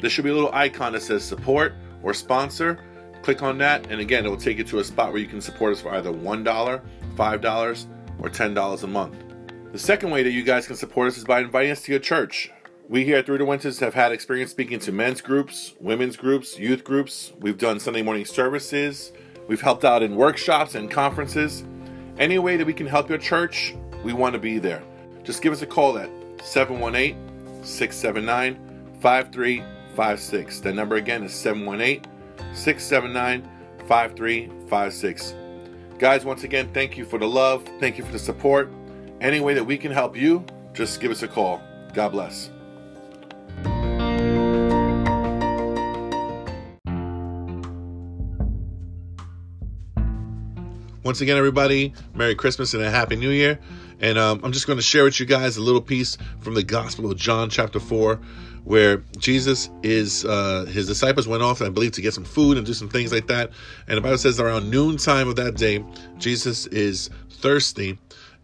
there 0.00 0.10
should 0.10 0.24
be 0.24 0.30
a 0.30 0.34
little 0.34 0.52
icon 0.52 0.92
that 0.92 1.02
says 1.02 1.22
support 1.22 1.74
or 2.02 2.12
sponsor. 2.12 2.84
Click 3.22 3.42
on 3.42 3.58
that, 3.58 3.90
and 3.90 4.00
again, 4.00 4.26
it 4.26 4.28
will 4.28 4.36
take 4.36 4.58
you 4.58 4.64
to 4.64 4.78
a 4.78 4.84
spot 4.84 5.12
where 5.12 5.20
you 5.20 5.28
can 5.28 5.40
support 5.40 5.72
us 5.72 5.80
for 5.80 5.94
either 5.94 6.10
$1, 6.12 6.44
$5, 6.44 6.82
$5, 7.16 7.86
or 8.20 8.28
$10 8.28 8.82
a 8.82 8.86
month. 8.86 9.16
The 9.72 9.78
second 9.78 10.10
way 10.10 10.22
that 10.22 10.30
you 10.30 10.42
guys 10.42 10.66
can 10.66 10.76
support 10.76 11.08
us 11.08 11.18
is 11.18 11.24
by 11.24 11.40
inviting 11.40 11.70
us 11.70 11.82
to 11.82 11.92
your 11.92 12.00
church. 12.00 12.50
We 12.90 13.04
here 13.04 13.18
at 13.18 13.26
Through 13.26 13.36
the 13.36 13.44
Winters 13.44 13.80
have 13.80 13.92
had 13.92 14.12
experience 14.12 14.50
speaking 14.50 14.78
to 14.78 14.92
men's 14.92 15.20
groups, 15.20 15.74
women's 15.78 16.16
groups, 16.16 16.58
youth 16.58 16.84
groups. 16.84 17.34
We've 17.38 17.58
done 17.58 17.78
Sunday 17.78 18.00
morning 18.00 18.24
services. 18.24 19.12
We've 19.46 19.60
helped 19.60 19.84
out 19.84 20.02
in 20.02 20.16
workshops 20.16 20.74
and 20.74 20.90
conferences. 20.90 21.64
Any 22.18 22.38
way 22.38 22.56
that 22.56 22.66
we 22.66 22.72
can 22.72 22.86
help 22.86 23.10
your 23.10 23.18
church, 23.18 23.74
we 24.04 24.14
want 24.14 24.32
to 24.32 24.38
be 24.38 24.58
there. 24.58 24.82
Just 25.22 25.42
give 25.42 25.52
us 25.52 25.60
a 25.60 25.66
call 25.66 25.98
at 25.98 26.08
718 26.42 27.62
679 27.62 28.94
5356. 29.02 30.60
That 30.60 30.74
number 30.74 30.96
again 30.96 31.24
is 31.24 31.34
718 31.34 32.10
679 32.54 33.42
5356. 33.86 35.34
Guys, 35.98 36.24
once 36.24 36.42
again, 36.44 36.70
thank 36.72 36.96
you 36.96 37.04
for 37.04 37.18
the 37.18 37.28
love. 37.28 37.68
Thank 37.80 37.98
you 37.98 38.04
for 38.06 38.12
the 38.12 38.18
support. 38.18 38.72
Any 39.20 39.40
way 39.40 39.52
that 39.52 39.64
we 39.64 39.76
can 39.76 39.92
help 39.92 40.16
you, 40.16 40.42
just 40.72 41.02
give 41.02 41.10
us 41.10 41.22
a 41.22 41.28
call. 41.28 41.60
God 41.92 42.12
bless. 42.12 42.48
Once 51.08 51.22
again, 51.22 51.38
everybody, 51.38 51.94
Merry 52.14 52.34
Christmas 52.34 52.74
and 52.74 52.82
a 52.82 52.90
Happy 52.90 53.16
New 53.16 53.30
Year. 53.30 53.58
And 53.98 54.18
um, 54.18 54.42
I'm 54.44 54.52
just 54.52 54.66
going 54.66 54.76
to 54.76 54.82
share 54.82 55.04
with 55.04 55.18
you 55.18 55.24
guys 55.24 55.56
a 55.56 55.62
little 55.62 55.80
piece 55.80 56.18
from 56.40 56.52
the 56.52 56.62
Gospel 56.62 57.10
of 57.10 57.16
John, 57.16 57.48
chapter 57.48 57.80
4, 57.80 58.16
where 58.64 58.98
Jesus 59.16 59.70
is, 59.82 60.26
uh, 60.26 60.66
his 60.66 60.86
disciples 60.86 61.26
went 61.26 61.42
off, 61.42 61.62
I 61.62 61.70
believe, 61.70 61.92
to 61.92 62.02
get 62.02 62.12
some 62.12 62.26
food 62.26 62.58
and 62.58 62.66
do 62.66 62.74
some 62.74 62.90
things 62.90 63.10
like 63.10 63.26
that. 63.28 63.52
And 63.86 63.96
the 63.96 64.02
Bible 64.02 64.18
says 64.18 64.38
around 64.38 64.68
noontime 64.68 65.28
of 65.28 65.36
that 65.36 65.54
day, 65.54 65.82
Jesus 66.18 66.66
is 66.66 67.08
thirsty 67.30 67.98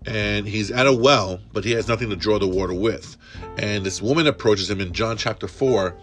and 0.07 0.49
he's 0.49 0.71
at 0.71 0.87
a 0.87 0.93
well, 0.93 1.41
but 1.53 1.65
he 1.65 1.73
has 1.73 1.87
nothing 1.87 2.09
to 2.09 2.17
draw 2.17 2.39
the 2.39 2.49
water 2.49 2.73
with. 2.73 3.19
And 3.59 3.85
this 3.85 4.01
woman 4.01 4.27
approaches 4.27 4.71
him 4.71 4.81
in 4.81 4.95
John 4.95 5.19
chapter 5.19 5.49
4, 5.49 5.95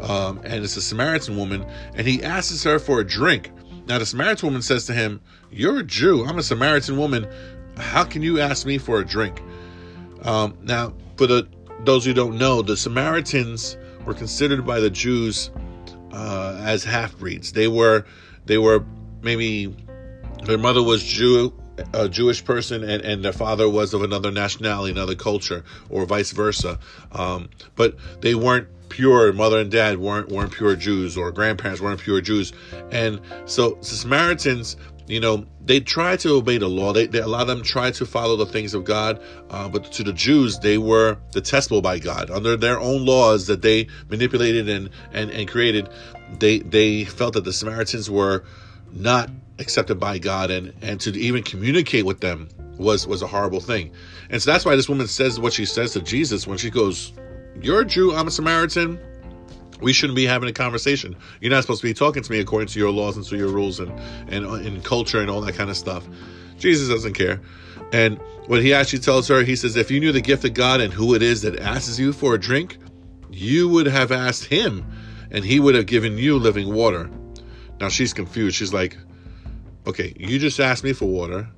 um, 0.00 0.40
and 0.44 0.64
it's 0.64 0.78
a 0.78 0.82
Samaritan 0.82 1.36
woman, 1.36 1.66
and 1.94 2.06
he 2.06 2.22
asks 2.22 2.64
her 2.64 2.78
for 2.78 3.00
a 3.00 3.04
drink. 3.04 3.50
Now, 3.86 3.98
the 3.98 4.06
Samaritan 4.06 4.48
woman 4.48 4.62
says 4.62 4.86
to 4.86 4.92
him, 4.92 5.20
You're 5.50 5.78
a 5.78 5.82
Jew, 5.84 6.24
I'm 6.24 6.38
a 6.38 6.42
Samaritan 6.42 6.96
woman. 6.96 7.26
How 7.76 8.04
can 8.04 8.22
you 8.22 8.40
ask 8.40 8.66
me 8.66 8.78
for 8.78 9.00
a 9.00 9.04
drink? 9.04 9.40
Um, 10.22 10.56
now, 10.62 10.94
for 11.16 11.26
the 11.26 11.48
those 11.84 12.04
who 12.04 12.12
don't 12.12 12.38
know, 12.38 12.62
the 12.62 12.76
Samaritans 12.76 13.76
were 14.04 14.14
considered 14.14 14.66
by 14.66 14.80
the 14.80 14.90
Jews 14.90 15.50
uh, 16.12 16.60
as 16.64 16.82
half 16.84 17.16
breeds. 17.18 17.52
They 17.52 17.68
were 17.68 18.04
they 18.46 18.58
were 18.58 18.84
maybe 19.22 19.74
their 20.44 20.58
mother 20.58 20.82
was 20.82 21.02
Jew 21.02 21.52
a 21.92 22.08
Jewish 22.08 22.44
person 22.44 22.82
and, 22.82 23.02
and 23.02 23.24
their 23.24 23.32
father 23.32 23.68
was 23.68 23.94
of 23.94 24.02
another 24.02 24.30
nationality, 24.30 24.92
another 24.92 25.14
culture, 25.14 25.64
or 25.88 26.04
vice 26.06 26.32
versa. 26.32 26.78
Um, 27.12 27.50
but 27.74 27.96
they 28.20 28.34
weren't 28.34 28.68
pure. 28.88 29.32
Mother 29.32 29.60
and 29.60 29.70
dad 29.70 29.98
weren't 29.98 30.28
weren't 30.28 30.52
pure 30.52 30.76
Jews, 30.76 31.16
or 31.16 31.30
grandparents 31.32 31.80
weren't 31.80 32.00
pure 32.00 32.20
Jews. 32.20 32.52
And 32.90 33.20
so 33.44 33.70
the 33.80 33.84
Samaritans, 33.84 34.76
you 35.06 35.20
know, 35.20 35.46
they 35.64 35.80
tried 35.80 36.20
to 36.20 36.30
obey 36.34 36.58
the 36.58 36.68
law. 36.68 36.92
They, 36.92 37.06
they 37.06 37.18
a 37.18 37.26
lot 37.26 37.42
of 37.42 37.48
them 37.48 37.62
tried 37.62 37.94
to 37.94 38.06
follow 38.06 38.36
the 38.36 38.46
things 38.46 38.74
of 38.74 38.84
God, 38.84 39.20
uh, 39.50 39.68
but 39.68 39.92
to 39.92 40.04
the 40.04 40.12
Jews, 40.12 40.58
they 40.60 40.78
were 40.78 41.18
detestable 41.32 41.82
by 41.82 41.98
God 41.98 42.30
under 42.30 42.56
their 42.56 42.80
own 42.80 43.04
laws 43.04 43.46
that 43.48 43.62
they 43.62 43.88
manipulated 44.08 44.68
and 44.68 44.90
and, 45.12 45.30
and 45.30 45.48
created. 45.48 45.88
They 46.38 46.60
they 46.60 47.04
felt 47.04 47.34
that 47.34 47.44
the 47.44 47.52
Samaritans 47.52 48.10
were 48.10 48.44
not 48.92 49.30
accepted 49.58 49.98
by 49.98 50.18
God 50.18 50.50
and 50.50 50.72
and 50.82 51.00
to 51.00 51.18
even 51.18 51.42
communicate 51.42 52.04
with 52.04 52.20
them 52.20 52.48
was 52.78 53.06
was 53.06 53.22
a 53.22 53.26
horrible 53.26 53.60
thing. 53.60 53.90
And 54.30 54.42
so 54.42 54.50
that's 54.50 54.64
why 54.64 54.76
this 54.76 54.88
woman 54.88 55.06
says 55.06 55.40
what 55.40 55.52
she 55.52 55.64
says 55.64 55.92
to 55.92 56.02
Jesus 56.02 56.46
when 56.46 56.58
she 56.58 56.70
goes, 56.70 57.12
"You're 57.60 57.80
a 57.80 57.84
Jew, 57.84 58.14
I'm 58.14 58.26
a 58.26 58.30
Samaritan. 58.30 58.98
We 59.80 59.92
shouldn't 59.92 60.16
be 60.16 60.24
having 60.24 60.48
a 60.48 60.52
conversation. 60.52 61.16
You're 61.40 61.50
not 61.50 61.62
supposed 61.62 61.82
to 61.82 61.86
be 61.86 61.94
talking 61.94 62.22
to 62.22 62.32
me 62.32 62.40
according 62.40 62.68
to 62.68 62.78
your 62.78 62.90
laws 62.90 63.16
and 63.16 63.26
to 63.26 63.36
your 63.36 63.48
rules 63.48 63.80
and 63.80 63.92
and 64.28 64.46
in 64.66 64.80
culture 64.82 65.20
and 65.20 65.30
all 65.30 65.40
that 65.42 65.54
kind 65.54 65.70
of 65.70 65.76
stuff." 65.76 66.06
Jesus 66.58 66.88
doesn't 66.88 67.12
care. 67.12 67.40
And 67.92 68.18
what 68.46 68.62
he 68.62 68.72
actually 68.72 69.00
tells 69.00 69.28
her, 69.28 69.42
he 69.42 69.56
says, 69.56 69.76
"If 69.76 69.90
you 69.90 70.00
knew 70.00 70.12
the 70.12 70.20
gift 70.20 70.44
of 70.44 70.54
God 70.54 70.80
and 70.80 70.92
who 70.92 71.14
it 71.14 71.22
is 71.22 71.42
that 71.42 71.60
asks 71.60 71.98
you 71.98 72.12
for 72.12 72.34
a 72.34 72.40
drink, 72.40 72.78
you 73.30 73.68
would 73.68 73.86
have 73.86 74.10
asked 74.10 74.46
him, 74.46 74.84
and 75.30 75.44
he 75.44 75.60
would 75.60 75.74
have 75.74 75.86
given 75.86 76.18
you 76.18 76.38
living 76.38 76.72
water." 76.72 77.10
Now 77.80 77.88
she's 77.90 78.14
confused. 78.14 78.56
She's 78.56 78.72
like, 78.72 78.96
okay, 79.86 80.14
you 80.16 80.38
just 80.38 80.60
asked 80.60 80.84
me 80.84 80.92
for 80.92 81.06
water, 81.06 81.48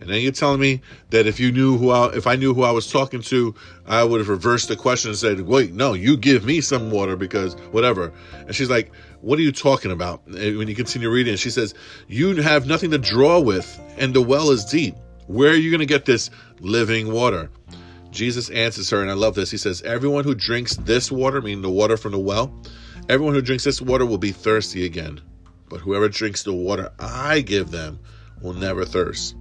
and 0.00 0.08
then 0.08 0.22
you're 0.22 0.32
telling 0.32 0.60
me 0.60 0.80
that 1.10 1.26
if 1.26 1.38
you 1.38 1.52
knew 1.52 1.76
who 1.76 1.90
I, 1.90 2.12
if 2.14 2.26
I 2.26 2.36
knew 2.36 2.54
who 2.54 2.62
I 2.62 2.70
was 2.70 2.90
talking 2.90 3.20
to, 3.22 3.54
I 3.86 4.02
would 4.02 4.20
have 4.20 4.28
reversed 4.28 4.68
the 4.68 4.76
question 4.76 5.10
and 5.10 5.18
said, 5.18 5.40
wait, 5.42 5.74
no, 5.74 5.92
you 5.92 6.16
give 6.16 6.44
me 6.44 6.62
some 6.62 6.90
water 6.90 7.16
because 7.16 7.54
whatever. 7.72 8.12
And 8.32 8.54
she's 8.54 8.70
like, 8.70 8.92
what 9.20 9.38
are 9.38 9.42
you 9.42 9.52
talking 9.52 9.90
about? 9.90 10.26
And 10.26 10.56
when 10.56 10.68
you 10.68 10.74
continue 10.74 11.10
reading, 11.10 11.36
she 11.36 11.50
says, 11.50 11.74
you 12.08 12.34
have 12.36 12.66
nothing 12.66 12.90
to 12.92 12.98
draw 12.98 13.40
with, 13.40 13.78
and 13.98 14.14
the 14.14 14.22
well 14.22 14.50
is 14.50 14.64
deep. 14.64 14.94
Where 15.26 15.50
are 15.50 15.56
you 15.56 15.70
going 15.70 15.80
to 15.80 15.86
get 15.86 16.06
this 16.06 16.30
living 16.60 17.12
water? 17.12 17.50
Jesus 18.10 18.50
answers 18.50 18.90
her, 18.90 19.02
and 19.02 19.10
I 19.10 19.14
love 19.14 19.34
this. 19.34 19.50
He 19.50 19.56
says, 19.56 19.82
Everyone 19.82 20.24
who 20.24 20.34
drinks 20.34 20.74
this 20.76 21.12
water, 21.12 21.40
meaning 21.40 21.62
the 21.62 21.70
water 21.70 21.96
from 21.96 22.12
the 22.12 22.18
well, 22.18 22.52
everyone 23.08 23.34
who 23.34 23.42
drinks 23.42 23.64
this 23.64 23.80
water 23.80 24.04
will 24.04 24.18
be 24.18 24.32
thirsty 24.32 24.84
again. 24.84 25.20
But 25.70 25.80
whoever 25.80 26.08
drinks 26.08 26.42
the 26.42 26.52
water 26.52 26.92
I 26.98 27.40
give 27.40 27.70
them 27.70 28.00
will 28.42 28.52
never 28.52 28.84
thirst. 28.84 29.36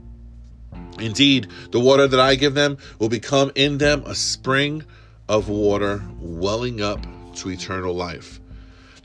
Indeed, 1.00 1.48
the 1.71 1.79
water 1.79 2.07
that 2.07 2.19
I 2.19 2.36
give 2.36 2.53
them 2.53 2.77
will 3.00 3.09
become 3.09 3.51
in 3.55 3.79
them 3.79 4.03
a 4.05 4.13
spring 4.13 4.86
of 5.27 5.50
water 5.50 6.03
welling 6.19 6.81
up 6.81 7.05
to 7.38 7.50
eternal 7.50 7.93
life. 7.93 8.39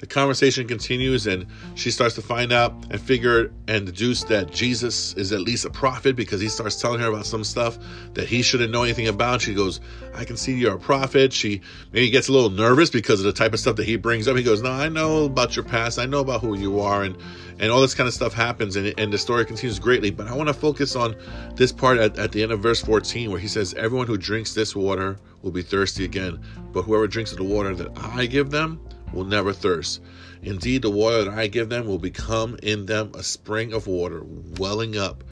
The 0.04 0.08
conversation 0.08 0.68
continues, 0.68 1.26
and 1.26 1.46
she 1.76 1.90
starts 1.90 2.14
to 2.16 2.20
find 2.20 2.52
out 2.52 2.74
and 2.90 3.00
figure 3.00 3.50
and 3.68 3.86
deduce 3.86 4.22
that 4.24 4.52
Jesus 4.52 5.14
is 5.14 5.32
at 5.32 5.40
least 5.40 5.64
a 5.64 5.70
prophet 5.70 6.14
because 6.14 6.42
he 6.42 6.48
starts 6.50 6.78
telling 6.78 7.00
her 7.00 7.08
about 7.08 7.24
some 7.24 7.42
stuff 7.42 7.78
that 8.12 8.28
he 8.28 8.42
shouldn't 8.42 8.70
know 8.70 8.82
anything 8.82 9.08
about. 9.08 9.40
She 9.40 9.54
goes, 9.54 9.80
I 10.12 10.26
can 10.26 10.36
see 10.36 10.52
you're 10.52 10.74
a 10.74 10.78
prophet. 10.78 11.32
She 11.32 11.62
maybe 11.90 12.10
gets 12.10 12.28
a 12.28 12.32
little 12.32 12.50
nervous 12.50 12.90
because 12.90 13.20
of 13.20 13.24
the 13.24 13.32
type 13.32 13.54
of 13.54 13.60
stuff 13.60 13.76
that 13.76 13.86
he 13.86 13.96
brings 13.96 14.28
up. 14.28 14.36
He 14.36 14.42
goes, 14.42 14.60
No, 14.60 14.72
I 14.72 14.90
know 14.90 15.24
about 15.24 15.56
your 15.56 15.64
past. 15.64 15.98
I 15.98 16.04
know 16.04 16.20
about 16.20 16.42
who 16.42 16.54
you 16.54 16.80
are. 16.80 17.02
And, 17.02 17.16
and 17.58 17.72
all 17.72 17.80
this 17.80 17.94
kind 17.94 18.06
of 18.06 18.12
stuff 18.12 18.34
happens, 18.34 18.76
and, 18.76 18.92
and 18.98 19.10
the 19.10 19.16
story 19.16 19.46
continues 19.46 19.78
greatly. 19.78 20.10
But 20.10 20.26
I 20.26 20.34
want 20.34 20.48
to 20.48 20.54
focus 20.54 20.96
on 20.96 21.16
this 21.54 21.72
part 21.72 21.96
at, 21.96 22.18
at 22.18 22.30
the 22.30 22.42
end 22.42 22.52
of 22.52 22.60
verse 22.60 22.82
14 22.82 23.30
where 23.30 23.40
he 23.40 23.48
says, 23.48 23.72
Everyone 23.72 24.06
who 24.06 24.18
drinks 24.18 24.52
this 24.52 24.76
water 24.76 25.16
will 25.40 25.50
be 25.50 25.62
thirsty 25.62 26.04
again, 26.04 26.44
but 26.74 26.82
whoever 26.82 27.06
drinks 27.06 27.32
of 27.32 27.38
the 27.38 27.44
water 27.44 27.74
that 27.74 27.88
I 27.96 28.26
give 28.26 28.50
them, 28.50 28.78
will 29.14 29.24
never 29.24 29.52
thirst. 29.52 30.00
Indeed, 30.42 30.82
the 30.82 30.90
water 30.90 31.24
that 31.24 31.34
I 31.34 31.46
give 31.46 31.68
them 31.68 31.86
will 31.86 31.98
become 31.98 32.58
in 32.62 32.86
them 32.86 33.12
a 33.14 33.22
spring 33.22 33.72
of 33.72 33.86
water 33.86 34.22
welling 34.58 34.98
up 34.98 35.24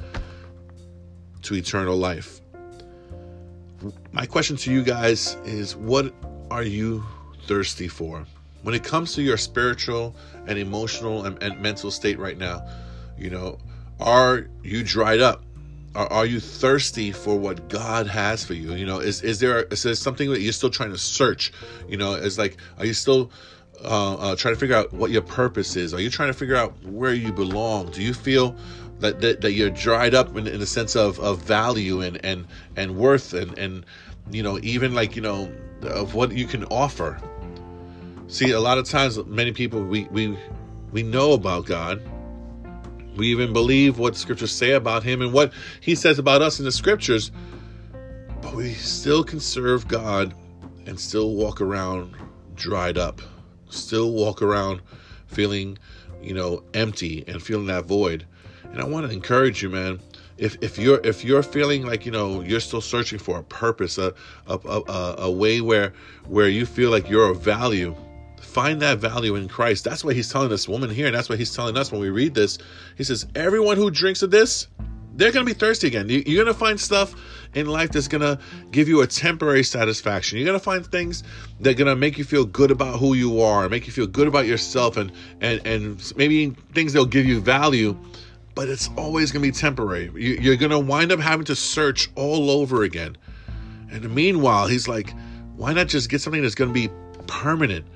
to 1.43 1.55
eternal 1.55 1.97
life. 1.97 2.41
My 4.13 4.27
question 4.27 4.57
to 4.59 4.73
you 4.73 4.83
guys 4.83 5.37
is 5.45 5.77
what 5.77 6.15
are 6.51 6.63
you 6.63 7.05
thirsty 7.47 7.89
for? 7.89 8.25
When 8.63 8.75
it 8.75 8.85
comes 8.85 9.15
to 9.15 9.23
your 9.23 9.37
spiritual 9.37 10.15
and 10.47 10.59
emotional 10.59 11.25
and, 11.25 11.43
and 11.43 11.61
mental 11.61 11.91
state 11.91 12.19
right 12.19 12.39
now, 12.39 12.65
you 13.19 13.29
know, 13.29 13.59
are 14.01 14.47
you 14.63 14.85
dried 14.85 15.21
up? 15.21 15.43
Are, 15.95 16.11
are, 16.11 16.27
you 16.27 16.41
thirsty 16.41 17.13
for 17.13 17.37
what 17.37 17.69
God 17.69 18.07
has 18.07 18.45
for 18.45 18.55
you? 18.55 18.73
You 18.75 18.87
know, 18.87 19.01
is 19.01 19.23
is 19.23 19.41
there 19.41 19.65
is 19.65 19.83
there 19.83 19.95
something 19.95 20.31
that 20.31 20.41
you're 20.41 20.53
still 20.53 20.71
trying 20.71 20.93
to 20.93 20.99
search? 20.99 21.53
You 21.87 21.99
know, 21.99 22.15
is 22.15 22.39
like, 22.39 22.57
are 22.79 22.87
you 22.87 22.95
still 22.95 23.31
uh, 23.85 24.15
uh, 24.15 24.37
trying 24.37 24.55
to 24.55 24.61
figure 24.61 24.77
out 24.77 24.93
what 24.93 25.11
your 25.11 25.23
purpose 25.23 25.77
is? 25.77 25.93
Are 25.95 26.01
you 26.01 26.11
trying 26.11 26.29
to 26.29 26.35
figure 26.35 26.57
out 26.57 26.75
where 26.85 27.15
you 27.15 27.33
belong? 27.33 27.91
Do 27.91 28.03
you 28.03 28.15
feel 28.15 28.57
that 29.01 29.21
that, 29.21 29.41
that 29.41 29.53
you're 29.53 29.71
dried 29.71 30.15
up 30.15 30.37
in, 30.37 30.47
in 30.47 30.61
a 30.61 30.67
sense 30.67 30.95
of, 30.95 31.19
of 31.19 31.43
value 31.43 32.01
and 32.01 32.25
and 32.25 32.47
and 32.77 32.97
worth 32.97 33.35
and 33.35 33.59
and 33.59 33.85
you 34.31 34.43
know 34.43 34.59
even 34.63 34.95
like 34.95 35.17
you 35.17 35.23
know 35.23 35.53
of 35.83 36.15
what 36.15 36.33
you 36.33 36.47
can 36.47 36.65
offer? 36.67 37.21
See, 38.29 38.53
a 38.53 38.61
lot 38.61 38.79
of 38.79 38.89
times, 38.89 39.19
many 39.27 39.53
people 39.53 39.83
we 39.83 40.05
we 40.05 40.39
we 40.93 41.03
know 41.03 41.33
about 41.33 41.67
God. 41.67 42.03
We 43.17 43.27
even 43.29 43.53
believe 43.53 43.99
what 43.99 44.17
scriptures 44.17 44.53
say 44.53 44.73
about 44.73 45.03
Him 45.03 45.21
and 45.21 45.33
what 45.33 45.53
He 45.81 45.95
says 45.95 46.19
about 46.19 46.41
us 46.41 46.59
in 46.59 46.65
the 46.65 46.73
scriptures, 46.73 47.31
but 48.41 48.55
we 48.55 48.73
still 48.75 49.23
can 49.23 49.41
serve 49.41 49.87
God 49.89 50.35
and 50.87 50.99
still 50.99 51.35
walk 51.35 51.61
around 51.61 52.17
dried 52.55 52.97
up 52.97 53.21
still 53.73 54.13
walk 54.13 54.43
around 54.43 54.81
feeling, 55.27 55.79
you 56.23 56.35
know, 56.35 56.63
empty 56.75 57.25
and 57.27 57.43
feeling 57.43 57.67
that 57.67 57.85
void. 57.85 58.25
And 58.65 58.81
I 58.81 58.85
want 58.85 59.07
to 59.07 59.13
encourage 59.13 59.63
you, 59.63 59.71
man. 59.71 60.01
If, 60.39 60.57
if 60.63 60.79
you're 60.79 61.01
if 61.05 61.25
you're 61.25 61.43
feeling 61.43 61.85
like 61.85 62.07
you 62.07 62.11
know 62.11 62.41
you're 62.41 62.61
still 62.61 62.81
searching 62.81 63.19
for 63.19 63.39
a 63.39 63.43
purpose, 63.45 63.99
a 63.99 64.15
a, 64.47 64.57
a, 64.57 65.15
a 65.19 65.31
way 65.31 65.61
where 65.61 65.93
where 66.27 66.49
you 66.49 66.67
feel 66.67 66.91
like 66.91 67.09
you're 67.09 67.31
of 67.31 67.43
value, 67.43 67.95
find 68.41 68.81
that 68.83 68.99
value 68.99 69.37
in 69.37 69.49
Christ. 69.49 69.85
That's 69.85 70.05
what 70.05 70.15
he's 70.15 70.31
telling 70.31 70.49
this 70.49 70.69
woman 70.69 70.91
here, 70.91 71.07
and 71.07 71.15
that's 71.15 71.29
what 71.29 71.39
he's 71.39 71.55
telling 71.55 71.77
us 71.77 71.93
when 71.93 72.01
we 72.01 72.11
read 72.11 72.35
this. 72.35 72.59
He 72.97 73.05
says, 73.05 73.27
Everyone 73.35 73.77
who 73.77 73.91
drinks 73.91 74.23
of 74.23 74.31
this 74.31 74.69
they're 75.15 75.33
going 75.33 75.45
to 75.47 75.53
be 75.53 75.59
thirsty 75.59 75.87
again. 75.87 76.09
You're 76.09 76.45
going 76.45 76.55
to 76.55 76.59
find 76.59 76.81
stuff 76.81 77.15
in 77.55 77.67
life 77.67 77.91
that's 77.91 78.09
going 78.09 78.23
to 78.23 78.39
give 78.71 78.89
you 78.89 79.03
a 79.03 79.07
temporary 79.07 79.63
satisfaction. 79.63 80.39
You're 80.39 80.47
going 80.47 80.59
to 80.59 80.65
find 80.65 80.87
things 80.87 81.23
that 81.61 81.71
are 81.71 81.75
going 81.75 81.89
to 81.89 81.97
make 81.97 82.19
you 82.19 82.25
feel 82.25 82.45
good 82.45 82.71
about 82.71 82.99
who 82.99 83.15
you 83.15 83.41
are, 83.41 83.69
make 83.69 83.87
you 83.87 83.93
feel 83.93 84.07
good 84.07 84.29
about 84.29 84.47
yourself, 84.47 84.97
and 84.97 85.13
and 85.41 85.65
and 85.67 86.13
maybe 86.17 86.51
things 86.75 86.93
that'll 86.93 87.07
give 87.07 87.27
you 87.27 87.41
value. 87.41 87.97
But 88.55 88.69
it's 88.69 88.91
always 88.97 89.33
going 89.33 89.43
to 89.43 89.49
be 89.49 89.53
temporary. 89.53 90.11
You're 90.15 90.57
going 90.57 90.71
to 90.71 90.79
wind 90.79 91.11
up 91.11 91.21
having 91.21 91.47
to 91.47 91.57
search 91.57 92.11
all 92.17 92.51
over 92.51 92.83
again. 92.83 93.17
And 93.91 94.15
meanwhile, 94.15 94.67
he's 94.67 94.87
like, 94.87 95.15
why 95.57 95.73
not 95.73 95.89
just 95.89 96.11
get 96.11 96.21
something 96.21 96.43
that's 96.43 96.55
going 96.55 96.69
to 96.69 96.75
be 96.75 96.91
permanent? 97.27 97.87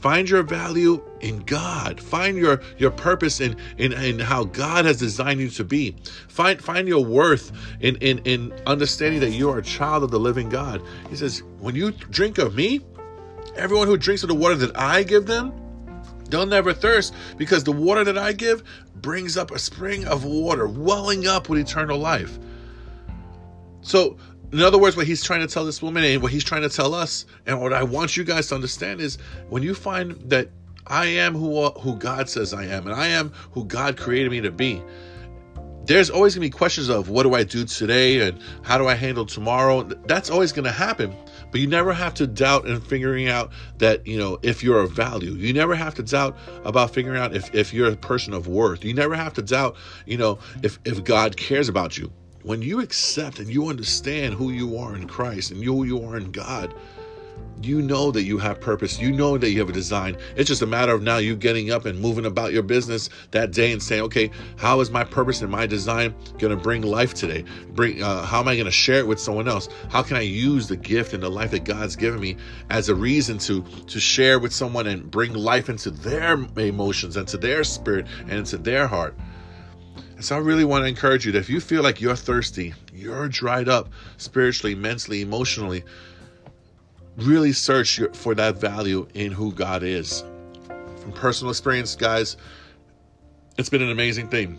Find 0.00 0.28
your 0.28 0.42
value 0.42 1.02
in 1.20 1.40
God. 1.40 2.00
Find 2.00 2.36
your 2.36 2.60
your 2.78 2.90
purpose 2.90 3.40
in, 3.40 3.56
in 3.78 3.92
in 3.92 4.18
how 4.18 4.44
God 4.44 4.84
has 4.84 4.98
designed 4.98 5.40
you 5.40 5.48
to 5.50 5.64
be. 5.64 5.96
Find 6.28 6.62
find 6.62 6.86
your 6.86 7.04
worth 7.04 7.52
in 7.80 7.96
in 7.96 8.18
in 8.20 8.52
understanding 8.66 9.20
that 9.20 9.30
you 9.30 9.50
are 9.50 9.58
a 9.58 9.62
child 9.62 10.02
of 10.04 10.10
the 10.10 10.20
living 10.20 10.48
God. 10.48 10.82
He 11.08 11.16
says, 11.16 11.42
when 11.58 11.74
you 11.74 11.92
drink 11.92 12.38
of 12.38 12.54
me, 12.54 12.80
everyone 13.56 13.86
who 13.86 13.96
drinks 13.96 14.22
of 14.22 14.28
the 14.28 14.34
water 14.34 14.54
that 14.54 14.78
I 14.78 15.02
give 15.02 15.26
them, 15.26 15.52
they'll 16.28 16.46
never 16.46 16.72
thirst 16.72 17.14
because 17.36 17.64
the 17.64 17.72
water 17.72 18.04
that 18.04 18.18
I 18.18 18.32
give 18.32 18.62
brings 18.96 19.36
up 19.36 19.50
a 19.50 19.58
spring 19.58 20.04
of 20.06 20.24
water 20.24 20.66
welling 20.66 21.26
up 21.26 21.48
with 21.48 21.58
eternal 21.58 21.98
life. 21.98 22.38
So 23.80 24.18
in 24.52 24.60
other 24.62 24.78
words, 24.78 24.96
what 24.96 25.06
he's 25.06 25.22
trying 25.22 25.40
to 25.40 25.46
tell 25.46 25.64
this 25.64 25.82
woman 25.82 26.04
and 26.04 26.22
what 26.22 26.32
he's 26.32 26.44
trying 26.44 26.62
to 26.62 26.68
tell 26.68 26.94
us, 26.94 27.26
and 27.46 27.60
what 27.60 27.72
I 27.72 27.82
want 27.82 28.16
you 28.16 28.24
guys 28.24 28.48
to 28.48 28.54
understand 28.54 29.00
is 29.00 29.18
when 29.48 29.62
you 29.62 29.74
find 29.74 30.12
that 30.30 30.48
I 30.86 31.06
am 31.06 31.34
who 31.34 31.68
who 31.70 31.96
God 31.96 32.28
says 32.28 32.54
I 32.54 32.64
am, 32.64 32.86
and 32.86 32.94
I 32.94 33.08
am 33.08 33.32
who 33.52 33.64
God 33.64 33.96
created 33.96 34.30
me 34.30 34.40
to 34.42 34.50
be. 34.50 34.82
There's 35.84 36.10
always 36.10 36.34
gonna 36.34 36.46
be 36.46 36.50
questions 36.50 36.88
of 36.88 37.08
what 37.08 37.24
do 37.24 37.34
I 37.34 37.44
do 37.44 37.64
today 37.64 38.26
and 38.26 38.40
how 38.62 38.78
do 38.78 38.88
I 38.88 38.94
handle 38.94 39.24
tomorrow. 39.24 39.82
That's 39.82 40.30
always 40.30 40.52
gonna 40.52 40.72
happen, 40.72 41.14
but 41.50 41.60
you 41.60 41.66
never 41.66 41.92
have 41.92 42.14
to 42.14 42.26
doubt 42.26 42.66
in 42.66 42.80
figuring 42.80 43.28
out 43.28 43.50
that 43.78 44.06
you 44.06 44.16
know 44.16 44.38
if 44.42 44.62
you're 44.62 44.80
of 44.80 44.92
value. 44.92 45.32
You 45.32 45.52
never 45.52 45.74
have 45.74 45.94
to 45.96 46.02
doubt 46.04 46.36
about 46.64 46.92
figuring 46.94 47.20
out 47.20 47.34
if 47.34 47.52
if 47.52 47.74
you're 47.74 47.90
a 47.90 47.96
person 47.96 48.32
of 48.32 48.46
worth. 48.46 48.84
You 48.84 48.94
never 48.94 49.16
have 49.16 49.34
to 49.34 49.42
doubt 49.42 49.76
you 50.06 50.18
know 50.18 50.38
if 50.62 50.78
if 50.84 51.02
God 51.02 51.36
cares 51.36 51.68
about 51.68 51.98
you 51.98 52.12
when 52.46 52.62
you 52.62 52.80
accept 52.80 53.40
and 53.40 53.52
you 53.52 53.66
understand 53.66 54.32
who 54.32 54.50
you 54.50 54.78
are 54.78 54.94
in 54.94 55.08
Christ 55.08 55.50
and 55.50 55.64
who 55.64 55.82
you 55.82 56.04
are 56.04 56.16
in 56.16 56.30
God, 56.30 56.72
you 57.60 57.82
know 57.82 58.12
that 58.12 58.22
you 58.22 58.38
have 58.38 58.60
purpose. 58.60 59.00
You 59.00 59.10
know 59.10 59.36
that 59.36 59.50
you 59.50 59.58
have 59.58 59.68
a 59.68 59.72
design. 59.72 60.16
It's 60.36 60.46
just 60.46 60.62
a 60.62 60.66
matter 60.66 60.92
of 60.92 61.02
now 61.02 61.16
you 61.16 61.34
getting 61.34 61.72
up 61.72 61.86
and 61.86 61.98
moving 61.98 62.24
about 62.24 62.52
your 62.52 62.62
business 62.62 63.10
that 63.32 63.50
day 63.50 63.72
and 63.72 63.82
saying, 63.82 64.02
okay, 64.02 64.30
how 64.56 64.78
is 64.78 64.92
my 64.92 65.02
purpose 65.02 65.42
and 65.42 65.50
my 65.50 65.66
design 65.66 66.14
going 66.38 66.56
to 66.56 66.62
bring 66.62 66.82
life 66.82 67.14
today? 67.14 67.44
Bring, 67.70 68.00
uh, 68.00 68.22
how 68.22 68.38
am 68.38 68.46
I 68.46 68.54
going 68.54 68.66
to 68.66 68.70
share 68.70 69.00
it 69.00 69.08
with 69.08 69.18
someone 69.18 69.48
else? 69.48 69.68
How 69.88 70.04
can 70.04 70.16
I 70.16 70.20
use 70.20 70.68
the 70.68 70.76
gift 70.76 71.14
and 71.14 71.22
the 71.24 71.28
life 71.28 71.50
that 71.50 71.64
God's 71.64 71.96
given 71.96 72.20
me 72.20 72.36
as 72.70 72.88
a 72.88 72.94
reason 72.94 73.38
to 73.38 73.62
to 73.62 73.98
share 73.98 74.38
with 74.38 74.52
someone 74.52 74.86
and 74.86 75.10
bring 75.10 75.34
life 75.34 75.68
into 75.68 75.90
their 75.90 76.34
emotions, 76.56 77.16
and 77.16 77.26
into 77.26 77.38
their 77.38 77.64
spirit, 77.64 78.06
and 78.20 78.34
into 78.34 78.56
their 78.56 78.86
heart? 78.86 79.16
And 80.16 80.24
so 80.24 80.34
I 80.34 80.38
really 80.38 80.64
want 80.64 80.82
to 80.82 80.88
encourage 80.88 81.26
you 81.26 81.32
that 81.32 81.38
if 81.38 81.50
you 81.50 81.60
feel 81.60 81.82
like 81.82 82.00
you're 82.00 82.16
thirsty, 82.16 82.72
you're 82.92 83.28
dried 83.28 83.68
up 83.68 83.90
spiritually, 84.16 84.74
mentally, 84.74 85.20
emotionally, 85.20 85.84
really 87.18 87.52
search 87.52 88.00
for 88.14 88.34
that 88.34 88.56
value 88.56 89.06
in 89.12 89.30
who 89.30 89.52
God 89.52 89.82
is. 89.82 90.24
From 91.00 91.12
personal 91.12 91.50
experience, 91.50 91.94
guys, 91.94 92.38
it's 93.58 93.68
been 93.68 93.82
an 93.82 93.90
amazing 93.90 94.28
thing. 94.28 94.58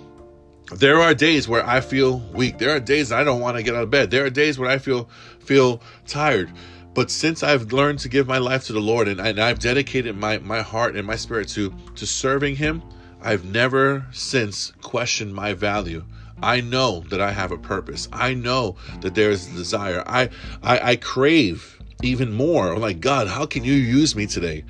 There 0.75 1.01
are 1.01 1.15
days 1.15 1.47
where 1.47 1.65
I 1.65 1.81
feel 1.81 2.19
weak. 2.33 2.59
There 2.59 2.75
are 2.75 2.79
days 2.79 3.11
I 3.11 3.23
don't 3.23 3.39
want 3.39 3.57
to 3.57 3.63
get 3.63 3.73
out 3.73 3.83
of 3.83 3.89
bed. 3.89 4.11
There 4.11 4.25
are 4.25 4.29
days 4.29 4.59
where 4.59 4.69
I 4.69 4.77
feel 4.77 5.09
feel 5.39 5.81
tired. 6.05 6.51
But 6.93 7.09
since 7.09 7.41
I've 7.41 7.71
learned 7.71 7.99
to 7.99 8.09
give 8.09 8.27
my 8.27 8.37
life 8.37 8.65
to 8.65 8.73
the 8.73 8.81
Lord 8.81 9.07
and, 9.07 9.19
and 9.19 9.39
I've 9.39 9.59
dedicated 9.59 10.17
my, 10.17 10.39
my 10.39 10.61
heart 10.61 10.95
and 10.95 11.07
my 11.07 11.15
spirit 11.15 11.47
to 11.49 11.73
to 11.95 12.05
serving 12.05 12.57
Him, 12.57 12.83
I've 13.21 13.45
never 13.45 14.05
since 14.11 14.71
questioned 14.81 15.33
my 15.33 15.53
value. 15.53 16.03
I 16.41 16.61
know 16.61 17.03
that 17.09 17.19
I 17.19 17.31
have 17.31 17.51
a 17.51 17.57
purpose. 17.57 18.07
I 18.11 18.33
know 18.33 18.75
that 19.01 19.15
there 19.15 19.31
is 19.31 19.47
a 19.51 19.55
desire. 19.55 20.03
I, 20.05 20.29
I, 20.61 20.91
I 20.91 20.95
crave 20.95 21.79
even 22.03 22.31
more. 22.31 22.71
I'm 22.71 22.81
like, 22.81 22.99
God, 22.99 23.27
how 23.27 23.45
can 23.45 23.63
you 23.63 23.73
use 23.73 24.15
me 24.15 24.27
today? 24.27 24.63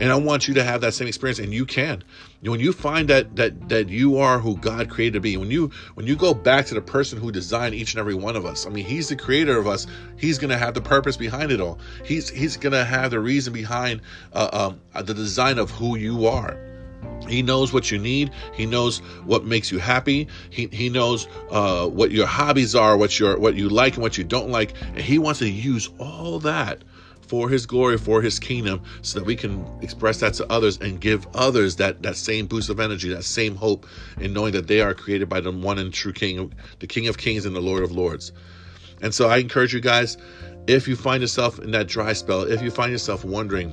And 0.00 0.10
I 0.10 0.16
want 0.16 0.48
you 0.48 0.54
to 0.54 0.64
have 0.64 0.80
that 0.80 0.92
same 0.94 1.06
experience, 1.06 1.38
and 1.38 1.54
you 1.54 1.64
can. 1.66 2.02
When 2.42 2.58
you 2.58 2.72
find 2.72 3.08
that 3.10 3.36
that 3.36 3.68
that 3.68 3.88
you 3.88 4.18
are 4.18 4.40
who 4.40 4.56
God 4.56 4.90
created 4.90 5.14
to 5.14 5.20
be, 5.20 5.36
when 5.36 5.52
you 5.52 5.70
when 5.94 6.06
you 6.06 6.16
go 6.16 6.34
back 6.34 6.66
to 6.66 6.74
the 6.74 6.80
person 6.80 7.20
who 7.20 7.30
designed 7.30 7.76
each 7.76 7.94
and 7.94 8.00
every 8.00 8.14
one 8.14 8.34
of 8.34 8.44
us, 8.44 8.66
I 8.66 8.70
mean, 8.70 8.84
He's 8.84 9.08
the 9.08 9.16
creator 9.16 9.56
of 9.56 9.68
us. 9.68 9.86
He's 10.16 10.38
gonna 10.38 10.58
have 10.58 10.74
the 10.74 10.80
purpose 10.80 11.16
behind 11.16 11.52
it 11.52 11.60
all. 11.60 11.78
He's 12.04 12.28
He's 12.28 12.56
gonna 12.56 12.84
have 12.84 13.12
the 13.12 13.20
reason 13.20 13.52
behind 13.52 14.00
uh, 14.32 14.70
um, 14.94 15.04
the 15.04 15.14
design 15.14 15.58
of 15.58 15.70
who 15.70 15.96
you 15.96 16.26
are. 16.26 16.58
He 17.28 17.42
knows 17.42 17.72
what 17.72 17.90
you 17.90 17.98
need. 17.98 18.30
He 18.52 18.66
knows 18.66 18.98
what 19.24 19.44
makes 19.44 19.72
you 19.72 19.78
happy. 19.78 20.28
He, 20.50 20.68
he 20.72 20.88
knows 20.88 21.26
uh, 21.50 21.88
what 21.88 22.10
your 22.10 22.26
hobbies 22.26 22.74
are, 22.74 22.96
what 22.96 23.18
your 23.18 23.38
what 23.38 23.54
you 23.54 23.68
like 23.68 23.94
and 23.94 24.02
what 24.02 24.18
you 24.18 24.24
don't 24.24 24.50
like, 24.50 24.74
and 24.80 25.00
he 25.00 25.18
wants 25.18 25.38
to 25.40 25.48
use 25.48 25.90
all 25.98 26.38
that 26.40 26.84
for 27.22 27.48
his 27.48 27.64
glory, 27.64 27.96
for 27.96 28.20
his 28.20 28.38
kingdom, 28.38 28.82
so 29.00 29.18
that 29.18 29.24
we 29.24 29.34
can 29.34 29.66
express 29.80 30.20
that 30.20 30.34
to 30.34 30.52
others 30.52 30.78
and 30.78 31.00
give 31.00 31.26
others 31.34 31.76
that 31.76 32.02
that 32.02 32.16
same 32.16 32.46
boost 32.46 32.68
of 32.68 32.78
energy, 32.78 33.08
that 33.08 33.24
same 33.24 33.54
hope, 33.54 33.86
in 34.20 34.32
knowing 34.32 34.52
that 34.52 34.66
they 34.66 34.80
are 34.80 34.94
created 34.94 35.28
by 35.28 35.40
the 35.40 35.50
one 35.50 35.78
and 35.78 35.92
true 35.92 36.12
King, 36.12 36.52
the 36.80 36.86
King 36.86 37.08
of 37.08 37.16
Kings 37.16 37.46
and 37.46 37.56
the 37.56 37.60
Lord 37.60 37.82
of 37.82 37.92
Lords. 37.92 38.32
And 39.00 39.14
so 39.14 39.28
I 39.28 39.38
encourage 39.38 39.74
you 39.74 39.80
guys, 39.80 40.18
if 40.66 40.86
you 40.86 40.96
find 40.96 41.22
yourself 41.22 41.58
in 41.58 41.70
that 41.72 41.88
dry 41.88 42.12
spell, 42.12 42.42
if 42.42 42.62
you 42.62 42.70
find 42.70 42.92
yourself 42.92 43.24
wondering 43.24 43.72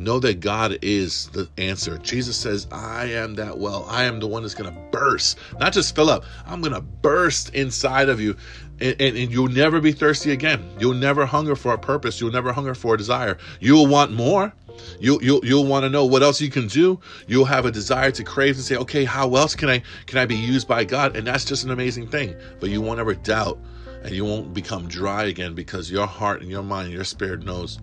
know 0.00 0.18
that 0.20 0.40
God 0.40 0.78
is 0.82 1.28
the 1.28 1.48
answer. 1.58 1.98
Jesus 1.98 2.36
says, 2.36 2.66
I 2.72 3.04
am 3.06 3.34
that 3.36 3.58
well. 3.58 3.86
I 3.88 4.04
am 4.04 4.18
the 4.18 4.26
one 4.26 4.42
that's 4.42 4.54
going 4.54 4.74
to 4.74 4.80
burst, 4.90 5.38
not 5.58 5.72
just 5.72 5.94
fill 5.94 6.10
up. 6.10 6.24
I'm 6.46 6.60
going 6.60 6.72
to 6.72 6.80
burst 6.80 7.54
inside 7.54 8.08
of 8.08 8.20
you. 8.20 8.36
And, 8.80 8.96
and, 8.98 9.16
and, 9.16 9.30
you'll 9.30 9.48
never 9.48 9.78
be 9.78 9.92
thirsty 9.92 10.32
again. 10.32 10.64
You'll 10.78 10.94
never 10.94 11.26
hunger 11.26 11.54
for 11.54 11.74
a 11.74 11.78
purpose. 11.78 12.18
You'll 12.18 12.32
never 12.32 12.50
hunger 12.50 12.74
for 12.74 12.94
a 12.94 12.98
desire. 12.98 13.36
You'll 13.60 13.86
want 13.86 14.10
more. 14.10 14.54
You'll 14.98 15.22
you'll 15.22 15.44
you'll 15.44 15.66
want 15.66 15.84
to 15.84 15.90
know 15.90 16.06
what 16.06 16.22
else 16.22 16.40
you 16.40 16.48
can 16.48 16.66
do. 16.66 16.98
You'll 17.26 17.44
have 17.44 17.66
a 17.66 17.70
desire 17.70 18.10
to 18.12 18.24
crave 18.24 18.54
and 18.54 18.64
say, 18.64 18.76
okay, 18.76 19.04
how 19.04 19.34
else 19.34 19.54
can 19.54 19.68
I 19.68 19.82
can 20.06 20.18
I 20.18 20.24
be 20.24 20.36
used 20.36 20.66
by 20.66 20.84
God? 20.84 21.16
And 21.16 21.26
that's 21.26 21.44
just 21.44 21.64
an 21.64 21.70
amazing 21.70 22.08
thing. 22.08 22.34
But 22.58 22.70
you 22.70 22.80
won't 22.80 23.00
ever 23.00 23.14
doubt, 23.14 23.58
and 24.02 24.12
you 24.14 24.24
won't 24.24 24.54
become 24.54 24.88
dry 24.88 25.24
again 25.24 25.54
because 25.54 25.90
your 25.90 26.06
heart 26.06 26.40
and 26.40 26.50
your 26.50 26.62
mind, 26.62 26.86
and 26.86 26.94
your 26.94 27.04
spirit 27.04 27.44
knows 27.44 27.78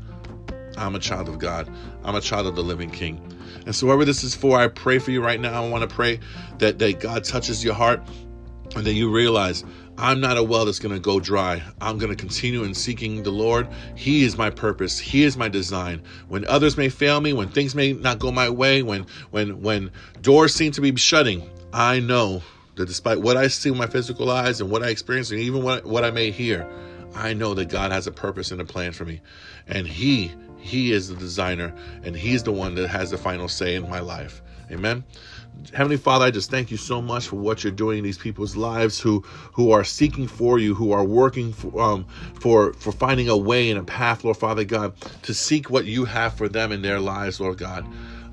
I'm 0.78 0.96
a 0.96 1.00
child 1.00 1.28
of 1.28 1.40
God. 1.40 1.70
I'm 2.04 2.16
a 2.16 2.22
child 2.22 2.48
of 2.48 2.56
the 2.56 2.64
living 2.64 2.90
King. 2.90 3.22
And 3.66 3.76
so, 3.76 3.88
whoever 3.88 4.06
this 4.06 4.24
is 4.24 4.36
for, 4.36 4.58
I 4.58 4.68
pray 4.68 5.00
for 5.00 5.12
you 5.12 5.22
right 5.22 5.40
now. 5.40 5.62
I 5.62 5.68
want 5.68 5.88
to 5.88 5.94
pray 5.94 6.20
that, 6.60 6.80
that 6.80 7.00
God 7.00 7.24
touches 7.24 7.64
your 7.64 7.74
heart 7.74 8.02
and 8.76 8.86
that 8.86 8.94
you 8.94 9.12
realize 9.12 9.64
I'm 9.98 10.20
not 10.20 10.38
a 10.38 10.44
well 10.44 10.66
that's 10.66 10.80
going 10.80 10.94
to 10.94 11.02
go 11.02 11.20
dry. 11.20 11.62
I'm 11.82 11.98
going 11.98 12.12
to 12.12 12.16
continue 12.16 12.64
in 12.64 12.76
seeking 12.76 13.24
the 13.24 13.32
Lord. 13.32 13.68
He 13.96 14.24
is 14.24 14.38
my 14.38 14.52
purpose. 14.52 15.00
He 15.00 15.24
is 15.24 15.36
my 15.36 15.50
design. 15.50 16.04
When 16.28 16.46
others 16.46 16.78
may 16.78 16.90
fail 16.90 17.20
me, 17.20 17.34
when 17.34 17.50
things 17.50 17.74
may 17.74 17.94
not 17.94 18.20
go 18.20 18.32
my 18.32 18.50
way, 18.50 18.84
when 18.84 19.08
when 19.32 19.62
when 19.62 19.92
doors 20.22 20.54
seem 20.54 20.72
to 20.74 20.82
be 20.82 20.96
shutting, 20.96 21.50
I 21.74 22.00
know 22.00 22.44
that 22.76 22.86
despite 22.86 23.20
what 23.20 23.38
I 23.38 23.48
see 23.48 23.72
with 23.72 23.80
my 23.80 23.88
physical 23.88 24.30
eyes 24.30 24.62
and 24.62 24.70
what 24.70 24.84
I 24.84 24.90
experience 24.90 25.32
and 25.32 25.40
even 25.40 25.64
what, 25.64 25.86
what 25.86 26.04
I 26.04 26.12
may 26.12 26.30
hear, 26.30 26.70
I 27.16 27.34
know 27.34 27.56
that 27.56 27.70
God 27.70 27.92
has 27.92 28.06
a 28.06 28.12
purpose 28.12 28.52
and 28.52 28.62
a 28.62 28.66
plan 28.66 28.92
for 28.92 29.04
me. 29.04 29.22
And 29.68 29.88
He 29.88 30.32
he 30.68 30.92
is 30.92 31.08
the 31.08 31.16
designer, 31.16 31.74
and 32.04 32.16
He's 32.16 32.44
the 32.44 32.52
one 32.52 32.76
that 32.76 32.90
has 32.90 33.12
the 33.12 33.18
final 33.18 33.48
say 33.48 33.76
in 33.76 33.90
my 33.90 34.00
life. 34.00 34.42
Amen. 34.70 35.06
Heavenly 35.74 35.96
Father, 35.96 36.26
I 36.26 36.32
just 36.32 36.52
thank 36.52 36.70
you 36.72 36.78
so 36.78 37.02
much 37.02 37.28
for 37.28 37.38
what 37.38 37.64
you're 37.64 37.72
doing 37.72 38.00
in 38.00 38.04
these 38.04 38.18
people's 38.18 38.56
lives 38.58 39.00
who 39.00 39.22
who 39.54 39.72
are 39.72 39.86
seeking 39.86 40.28
for 40.28 40.60
you, 40.60 40.76
who 40.76 40.92
are 40.92 41.06
working 41.06 41.54
for 41.54 41.82
um, 41.82 42.06
for 42.42 42.74
for 42.74 42.92
finding 42.92 43.30
a 43.30 43.38
way 43.38 43.70
and 43.70 43.80
a 43.80 43.84
path, 43.84 44.26
Lord 44.26 44.38
Father 44.38 44.66
God, 44.66 44.94
to 45.24 45.34
seek 45.34 45.70
what 45.70 45.86
you 45.86 46.04
have 46.04 46.34
for 46.34 46.50
them 46.50 46.74
in 46.74 46.82
their 46.82 47.00
lives, 47.00 47.40
Lord 47.40 47.58
God. 47.58 47.88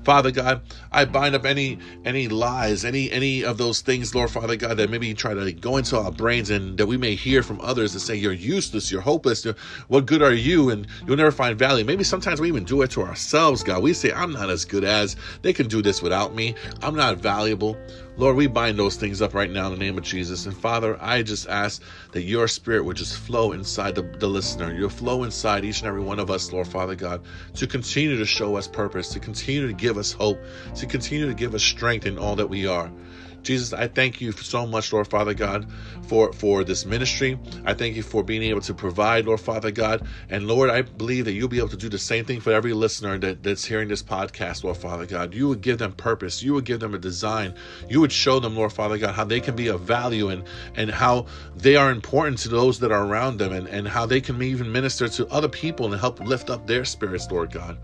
Father 0.05 0.29
God, 0.29 0.61
I 0.91 1.05
bind 1.05 1.33
up 1.33 1.45
any 1.45 1.79
any 2.05 2.27
lies, 2.27 2.85
any 2.85 3.11
any 3.11 3.43
of 3.43 3.57
those 3.57 3.81
things, 3.81 4.13
Lord 4.13 4.29
Father 4.29 4.55
God, 4.55 4.77
that 4.77 4.91
maybe 4.91 5.13
try 5.15 5.33
to 5.33 5.51
go 5.51 5.77
into 5.77 5.97
our 5.97 6.11
brains 6.11 6.51
and 6.51 6.77
that 6.77 6.85
we 6.85 6.95
may 6.95 7.15
hear 7.15 7.41
from 7.41 7.59
others 7.61 7.93
and 7.93 8.01
say 8.01 8.15
you're 8.15 8.31
useless, 8.31 8.91
you're 8.91 9.01
hopeless, 9.01 9.43
what 9.87 10.05
good 10.05 10.21
are 10.21 10.33
you, 10.33 10.69
and 10.69 10.85
you'll 11.07 11.17
never 11.17 11.31
find 11.31 11.57
value. 11.57 11.83
Maybe 11.83 12.03
sometimes 12.03 12.39
we 12.39 12.47
even 12.47 12.65
do 12.65 12.83
it 12.83 12.91
to 12.91 13.01
ourselves, 13.01 13.63
God. 13.63 13.81
We 13.81 13.93
say 13.93 14.13
I'm 14.13 14.31
not 14.31 14.51
as 14.51 14.63
good 14.63 14.83
as 14.83 15.15
they 15.41 15.53
can 15.53 15.67
do 15.67 15.81
this 15.81 16.03
without 16.03 16.35
me. 16.35 16.53
I'm 16.83 16.95
not 16.95 17.17
valuable. 17.17 17.75
Lord, 18.17 18.37
we 18.37 18.47
bind 18.47 18.79
those 18.79 18.95
things 18.95 19.21
up 19.21 19.33
right 19.33 19.49
now 19.49 19.65
in 19.65 19.73
the 19.73 19.77
name 19.77 19.97
of 19.97 20.05
Jesus. 20.05 20.45
And 20.45 20.55
Father, 20.55 20.97
I 21.01 21.21
just 21.21 21.49
ask 21.49 21.81
that 22.13 22.21
your 22.21 22.47
spirit 22.47 22.85
would 22.85 22.95
just 22.95 23.17
flow 23.17 23.51
inside 23.51 23.93
the, 23.95 24.03
the 24.03 24.27
listener. 24.27 24.73
You'll 24.73 24.89
flow 24.89 25.23
inside 25.23 25.65
each 25.65 25.79
and 25.79 25.87
every 25.89 25.99
one 25.99 26.19
of 26.19 26.31
us, 26.31 26.53
Lord 26.53 26.67
Father 26.67 26.95
God, 26.95 27.25
to 27.55 27.67
continue 27.67 28.17
to 28.17 28.25
show 28.25 28.55
us 28.55 28.69
purpose, 28.69 29.09
to 29.09 29.19
continue 29.19 29.67
to 29.67 29.73
give 29.73 29.97
us 29.97 30.13
hope, 30.13 30.39
to 30.75 30.85
continue 30.85 31.27
to 31.27 31.33
give 31.33 31.53
us 31.53 31.61
strength 31.61 32.05
in 32.05 32.17
all 32.17 32.37
that 32.37 32.47
we 32.47 32.65
are. 32.65 32.89
Jesus, 33.45 33.73
I 33.73 33.87
thank 33.87 34.19
you 34.19 34.31
so 34.31 34.65
much, 34.65 34.91
Lord 34.91 35.07
Father 35.07 35.33
God, 35.33 35.67
for, 36.07 36.33
for 36.33 36.63
this 36.63 36.85
ministry. 36.85 37.39
I 37.63 37.73
thank 37.73 37.95
you 37.95 38.03
for 38.03 38.23
being 38.23 38.41
able 38.43 38.61
to 38.61 38.73
provide, 38.73 39.25
Lord 39.25 39.39
Father 39.39 39.71
God. 39.71 40.07
And 40.29 40.47
Lord, 40.47 40.71
I 40.71 40.81
believe 40.81 41.25
that 41.25 41.33
you'll 41.33 41.47
be 41.47 41.59
able 41.59 41.69
to 41.69 41.77
do 41.77 41.87
the 41.87 41.99
same 41.99 42.25
thing 42.25 42.41
for 42.41 42.51
every 42.51 42.73
listener 42.73 43.17
that, 43.19 43.43
that's 43.43 43.63
hearing 43.63 43.87
this 43.87 44.01
podcast, 44.01 44.63
Lord 44.63 44.77
Father 44.77 45.05
God. 45.05 45.33
You 45.33 45.47
would 45.47 45.61
give 45.61 45.77
them 45.77 45.93
purpose. 45.93 46.41
You 46.41 46.55
would 46.55 46.65
give 46.65 46.79
them 46.79 46.95
a 46.95 46.97
design. 46.97 47.53
You 47.87 48.01
would 48.01 48.11
show 48.11 48.39
them, 48.39 48.55
Lord 48.55 48.73
Father 48.73 48.97
God, 48.97 49.13
how 49.13 49.25
they 49.25 49.39
can 49.39 49.55
be 49.55 49.67
of 49.67 49.81
value 49.81 50.29
and, 50.29 50.43
and 50.75 50.89
how 50.89 51.27
they 51.55 51.75
are 51.75 51.91
important 51.91 52.39
to 52.39 52.49
those 52.49 52.79
that 52.79 52.91
are 52.91 53.05
around 53.05 53.37
them 53.37 53.53
and, 53.53 53.67
and 53.67 53.87
how 53.87 54.07
they 54.07 54.21
can 54.21 54.41
even 54.41 54.71
minister 54.71 55.07
to 55.07 55.27
other 55.27 55.49
people 55.49 55.85
and 55.85 56.01
help 56.01 56.19
lift 56.19 56.49
up 56.49 56.65
their 56.65 56.83
spirits, 56.83 57.29
Lord 57.29 57.51
God. 57.51 57.77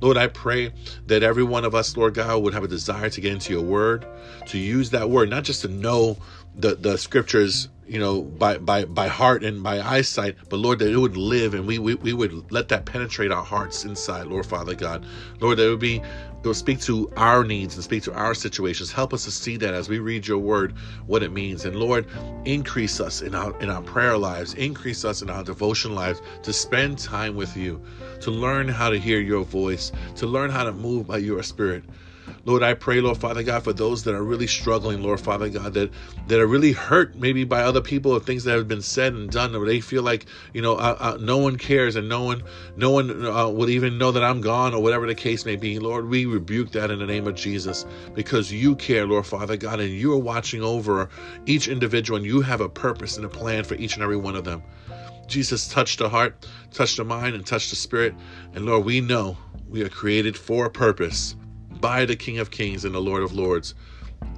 Lord, 0.00 0.16
I 0.16 0.26
pray 0.26 0.72
that 1.06 1.22
every 1.22 1.42
one 1.42 1.64
of 1.64 1.74
us, 1.74 1.96
Lord 1.96 2.14
God, 2.14 2.42
would 2.42 2.54
have 2.54 2.64
a 2.64 2.68
desire 2.68 3.10
to 3.10 3.20
get 3.20 3.32
into 3.32 3.52
your 3.52 3.62
word, 3.62 4.06
to 4.46 4.58
use 4.58 4.90
that 4.90 5.08
word, 5.10 5.30
not 5.30 5.44
just 5.44 5.62
to 5.62 5.68
know 5.68 6.18
the, 6.54 6.74
the 6.74 6.98
scriptures, 6.98 7.68
you 7.86 7.98
know, 7.98 8.22
by, 8.22 8.58
by, 8.58 8.84
by 8.84 9.08
heart 9.08 9.44
and 9.44 9.62
by 9.62 9.80
eyesight, 9.80 10.36
but 10.48 10.58
Lord, 10.58 10.78
that 10.80 10.92
it 10.92 10.96
would 10.96 11.16
live 11.16 11.54
and 11.54 11.66
we, 11.66 11.78
we, 11.78 11.94
we 11.94 12.12
would 12.12 12.50
let 12.50 12.68
that 12.68 12.84
penetrate 12.84 13.30
our 13.30 13.44
hearts 13.44 13.84
inside, 13.84 14.26
Lord 14.26 14.46
Father 14.46 14.74
God. 14.74 15.06
Lord, 15.40 15.58
that 15.58 15.66
it 15.66 15.70
would 15.70 15.78
be 15.78 16.02
it 16.46 16.46
will 16.46 16.54
speak 16.54 16.80
to 16.82 17.10
our 17.16 17.42
needs 17.42 17.74
and 17.74 17.82
speak 17.82 18.04
to 18.04 18.14
our 18.14 18.32
situations. 18.32 18.92
Help 18.92 19.12
us 19.12 19.24
to 19.24 19.32
see 19.32 19.56
that 19.56 19.74
as 19.74 19.88
we 19.88 19.98
read 19.98 20.28
your 20.28 20.38
word, 20.38 20.74
what 21.06 21.24
it 21.24 21.32
means. 21.32 21.64
And 21.64 21.74
Lord, 21.74 22.06
increase 22.44 23.00
us 23.00 23.22
in 23.22 23.34
our 23.34 23.58
in 23.60 23.68
our 23.68 23.82
prayer 23.82 24.16
lives, 24.16 24.54
increase 24.54 25.04
us 25.04 25.22
in 25.22 25.30
our 25.30 25.42
devotion 25.42 25.94
lives 25.94 26.22
to 26.44 26.52
spend 26.52 26.98
time 26.98 27.34
with 27.34 27.56
you, 27.56 27.82
to 28.20 28.30
learn 28.30 28.68
how 28.68 28.90
to 28.90 28.98
hear 28.98 29.18
your 29.20 29.44
voice, 29.44 29.90
to 30.16 30.26
learn 30.26 30.50
how 30.50 30.62
to 30.62 30.72
move 30.72 31.08
by 31.08 31.18
your 31.18 31.42
spirit. 31.42 31.82
Lord, 32.44 32.62
I 32.62 32.74
pray, 32.74 33.00
Lord 33.00 33.18
Father 33.18 33.42
God, 33.42 33.64
for 33.64 33.72
those 33.72 34.04
that 34.04 34.14
are 34.14 34.22
really 34.22 34.46
struggling, 34.46 35.02
Lord 35.02 35.20
Father 35.20 35.48
God, 35.48 35.74
that 35.74 35.90
that 36.28 36.40
are 36.40 36.46
really 36.46 36.72
hurt 36.72 37.16
maybe 37.16 37.44
by 37.44 37.62
other 37.62 37.80
people 37.80 38.12
or 38.12 38.20
things 38.20 38.44
that 38.44 38.56
have 38.56 38.68
been 38.68 38.82
said 38.82 39.14
and 39.14 39.30
done, 39.30 39.54
or 39.54 39.66
they 39.66 39.80
feel 39.80 40.02
like 40.02 40.26
you 40.52 40.62
know 40.62 40.74
uh, 40.74 40.96
uh, 40.98 41.18
no 41.20 41.38
one 41.38 41.56
cares 41.56 41.96
and 41.96 42.08
no 42.08 42.22
one 42.22 42.42
no 42.76 42.90
one 42.90 43.24
uh, 43.24 43.48
would 43.48 43.70
even 43.70 43.98
know 43.98 44.12
that 44.12 44.22
I'm 44.22 44.40
gone 44.40 44.74
or 44.74 44.82
whatever 44.82 45.06
the 45.06 45.14
case 45.14 45.44
may 45.44 45.56
be. 45.56 45.78
Lord, 45.78 46.08
we 46.08 46.26
rebuke 46.26 46.72
that 46.72 46.90
in 46.90 46.98
the 46.98 47.06
name 47.06 47.26
of 47.26 47.34
Jesus 47.34 47.84
because 48.14 48.52
you 48.52 48.76
care, 48.76 49.06
Lord 49.06 49.26
Father 49.26 49.56
God, 49.56 49.80
and 49.80 49.90
you 49.90 50.12
are 50.12 50.18
watching 50.18 50.62
over 50.62 51.08
each 51.46 51.68
individual 51.68 52.16
and 52.16 52.26
you 52.26 52.40
have 52.42 52.60
a 52.60 52.68
purpose 52.68 53.16
and 53.16 53.26
a 53.26 53.28
plan 53.28 53.64
for 53.64 53.74
each 53.74 53.94
and 53.94 54.02
every 54.02 54.16
one 54.16 54.36
of 54.36 54.44
them. 54.44 54.62
Jesus, 55.26 55.66
touch 55.66 55.96
the 55.96 56.08
heart, 56.08 56.46
touch 56.72 56.96
the 56.96 57.04
mind, 57.04 57.34
and 57.34 57.44
touch 57.44 57.70
the 57.70 57.76
spirit. 57.76 58.14
And 58.54 58.66
Lord, 58.66 58.84
we 58.84 59.00
know 59.00 59.36
we 59.68 59.82
are 59.82 59.88
created 59.88 60.36
for 60.36 60.66
a 60.66 60.70
purpose 60.70 61.34
by 61.80 62.04
the 62.04 62.16
King 62.16 62.38
of 62.38 62.50
Kings 62.50 62.84
and 62.84 62.94
the 62.94 63.00
Lord 63.00 63.22
of 63.22 63.32
Lords. 63.32 63.74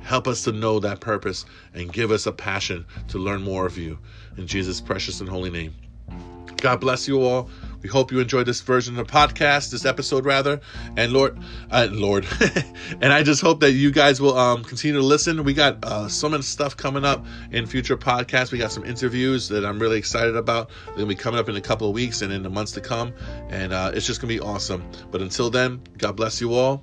Help 0.02 0.26
us 0.26 0.44
to 0.44 0.52
know 0.52 0.80
that 0.80 1.00
purpose 1.00 1.44
and 1.74 1.92
give 1.92 2.10
us 2.10 2.26
a 2.26 2.32
passion 2.32 2.84
to 3.08 3.18
learn 3.18 3.42
more 3.42 3.66
of 3.66 3.78
you. 3.78 3.98
In 4.36 4.46
Jesus' 4.46 4.80
precious 4.80 5.20
and 5.20 5.28
holy 5.28 5.50
name. 5.50 5.74
God 6.56 6.80
bless 6.80 7.06
you 7.06 7.22
all. 7.22 7.48
We 7.82 7.88
hope 7.88 8.10
you 8.10 8.18
enjoyed 8.18 8.46
this 8.46 8.60
version 8.60 8.98
of 8.98 9.06
the 9.06 9.12
podcast, 9.12 9.70
this 9.70 9.84
episode 9.84 10.24
rather. 10.24 10.60
And 10.96 11.12
Lord, 11.12 11.38
uh, 11.70 11.88
Lord, 11.90 12.26
and 13.00 13.12
I 13.12 13.22
just 13.22 13.40
hope 13.40 13.60
that 13.60 13.72
you 13.72 13.92
guys 13.92 14.20
will 14.20 14.36
um, 14.36 14.64
continue 14.64 14.98
to 14.98 15.06
listen. 15.06 15.44
We 15.44 15.54
got 15.54 15.84
uh, 15.84 16.08
so 16.08 16.28
much 16.28 16.42
stuff 16.42 16.76
coming 16.76 17.04
up 17.04 17.24
in 17.52 17.66
future 17.66 17.96
podcasts. 17.96 18.50
We 18.50 18.58
got 18.58 18.72
some 18.72 18.84
interviews 18.84 19.48
that 19.50 19.64
I'm 19.64 19.78
really 19.78 19.98
excited 19.98 20.34
about. 20.34 20.70
They're 20.86 20.96
gonna 20.96 21.06
be 21.06 21.14
coming 21.14 21.38
up 21.38 21.48
in 21.48 21.54
a 21.54 21.60
couple 21.60 21.88
of 21.88 21.94
weeks 21.94 22.22
and 22.22 22.32
in 22.32 22.42
the 22.42 22.50
months 22.50 22.72
to 22.72 22.80
come, 22.80 23.12
and 23.48 23.72
uh, 23.72 23.92
it's 23.94 24.06
just 24.06 24.20
gonna 24.20 24.32
be 24.32 24.40
awesome. 24.40 24.82
But 25.12 25.22
until 25.22 25.50
then, 25.50 25.80
God 25.98 26.16
bless 26.16 26.40
you 26.40 26.54
all. 26.54 26.82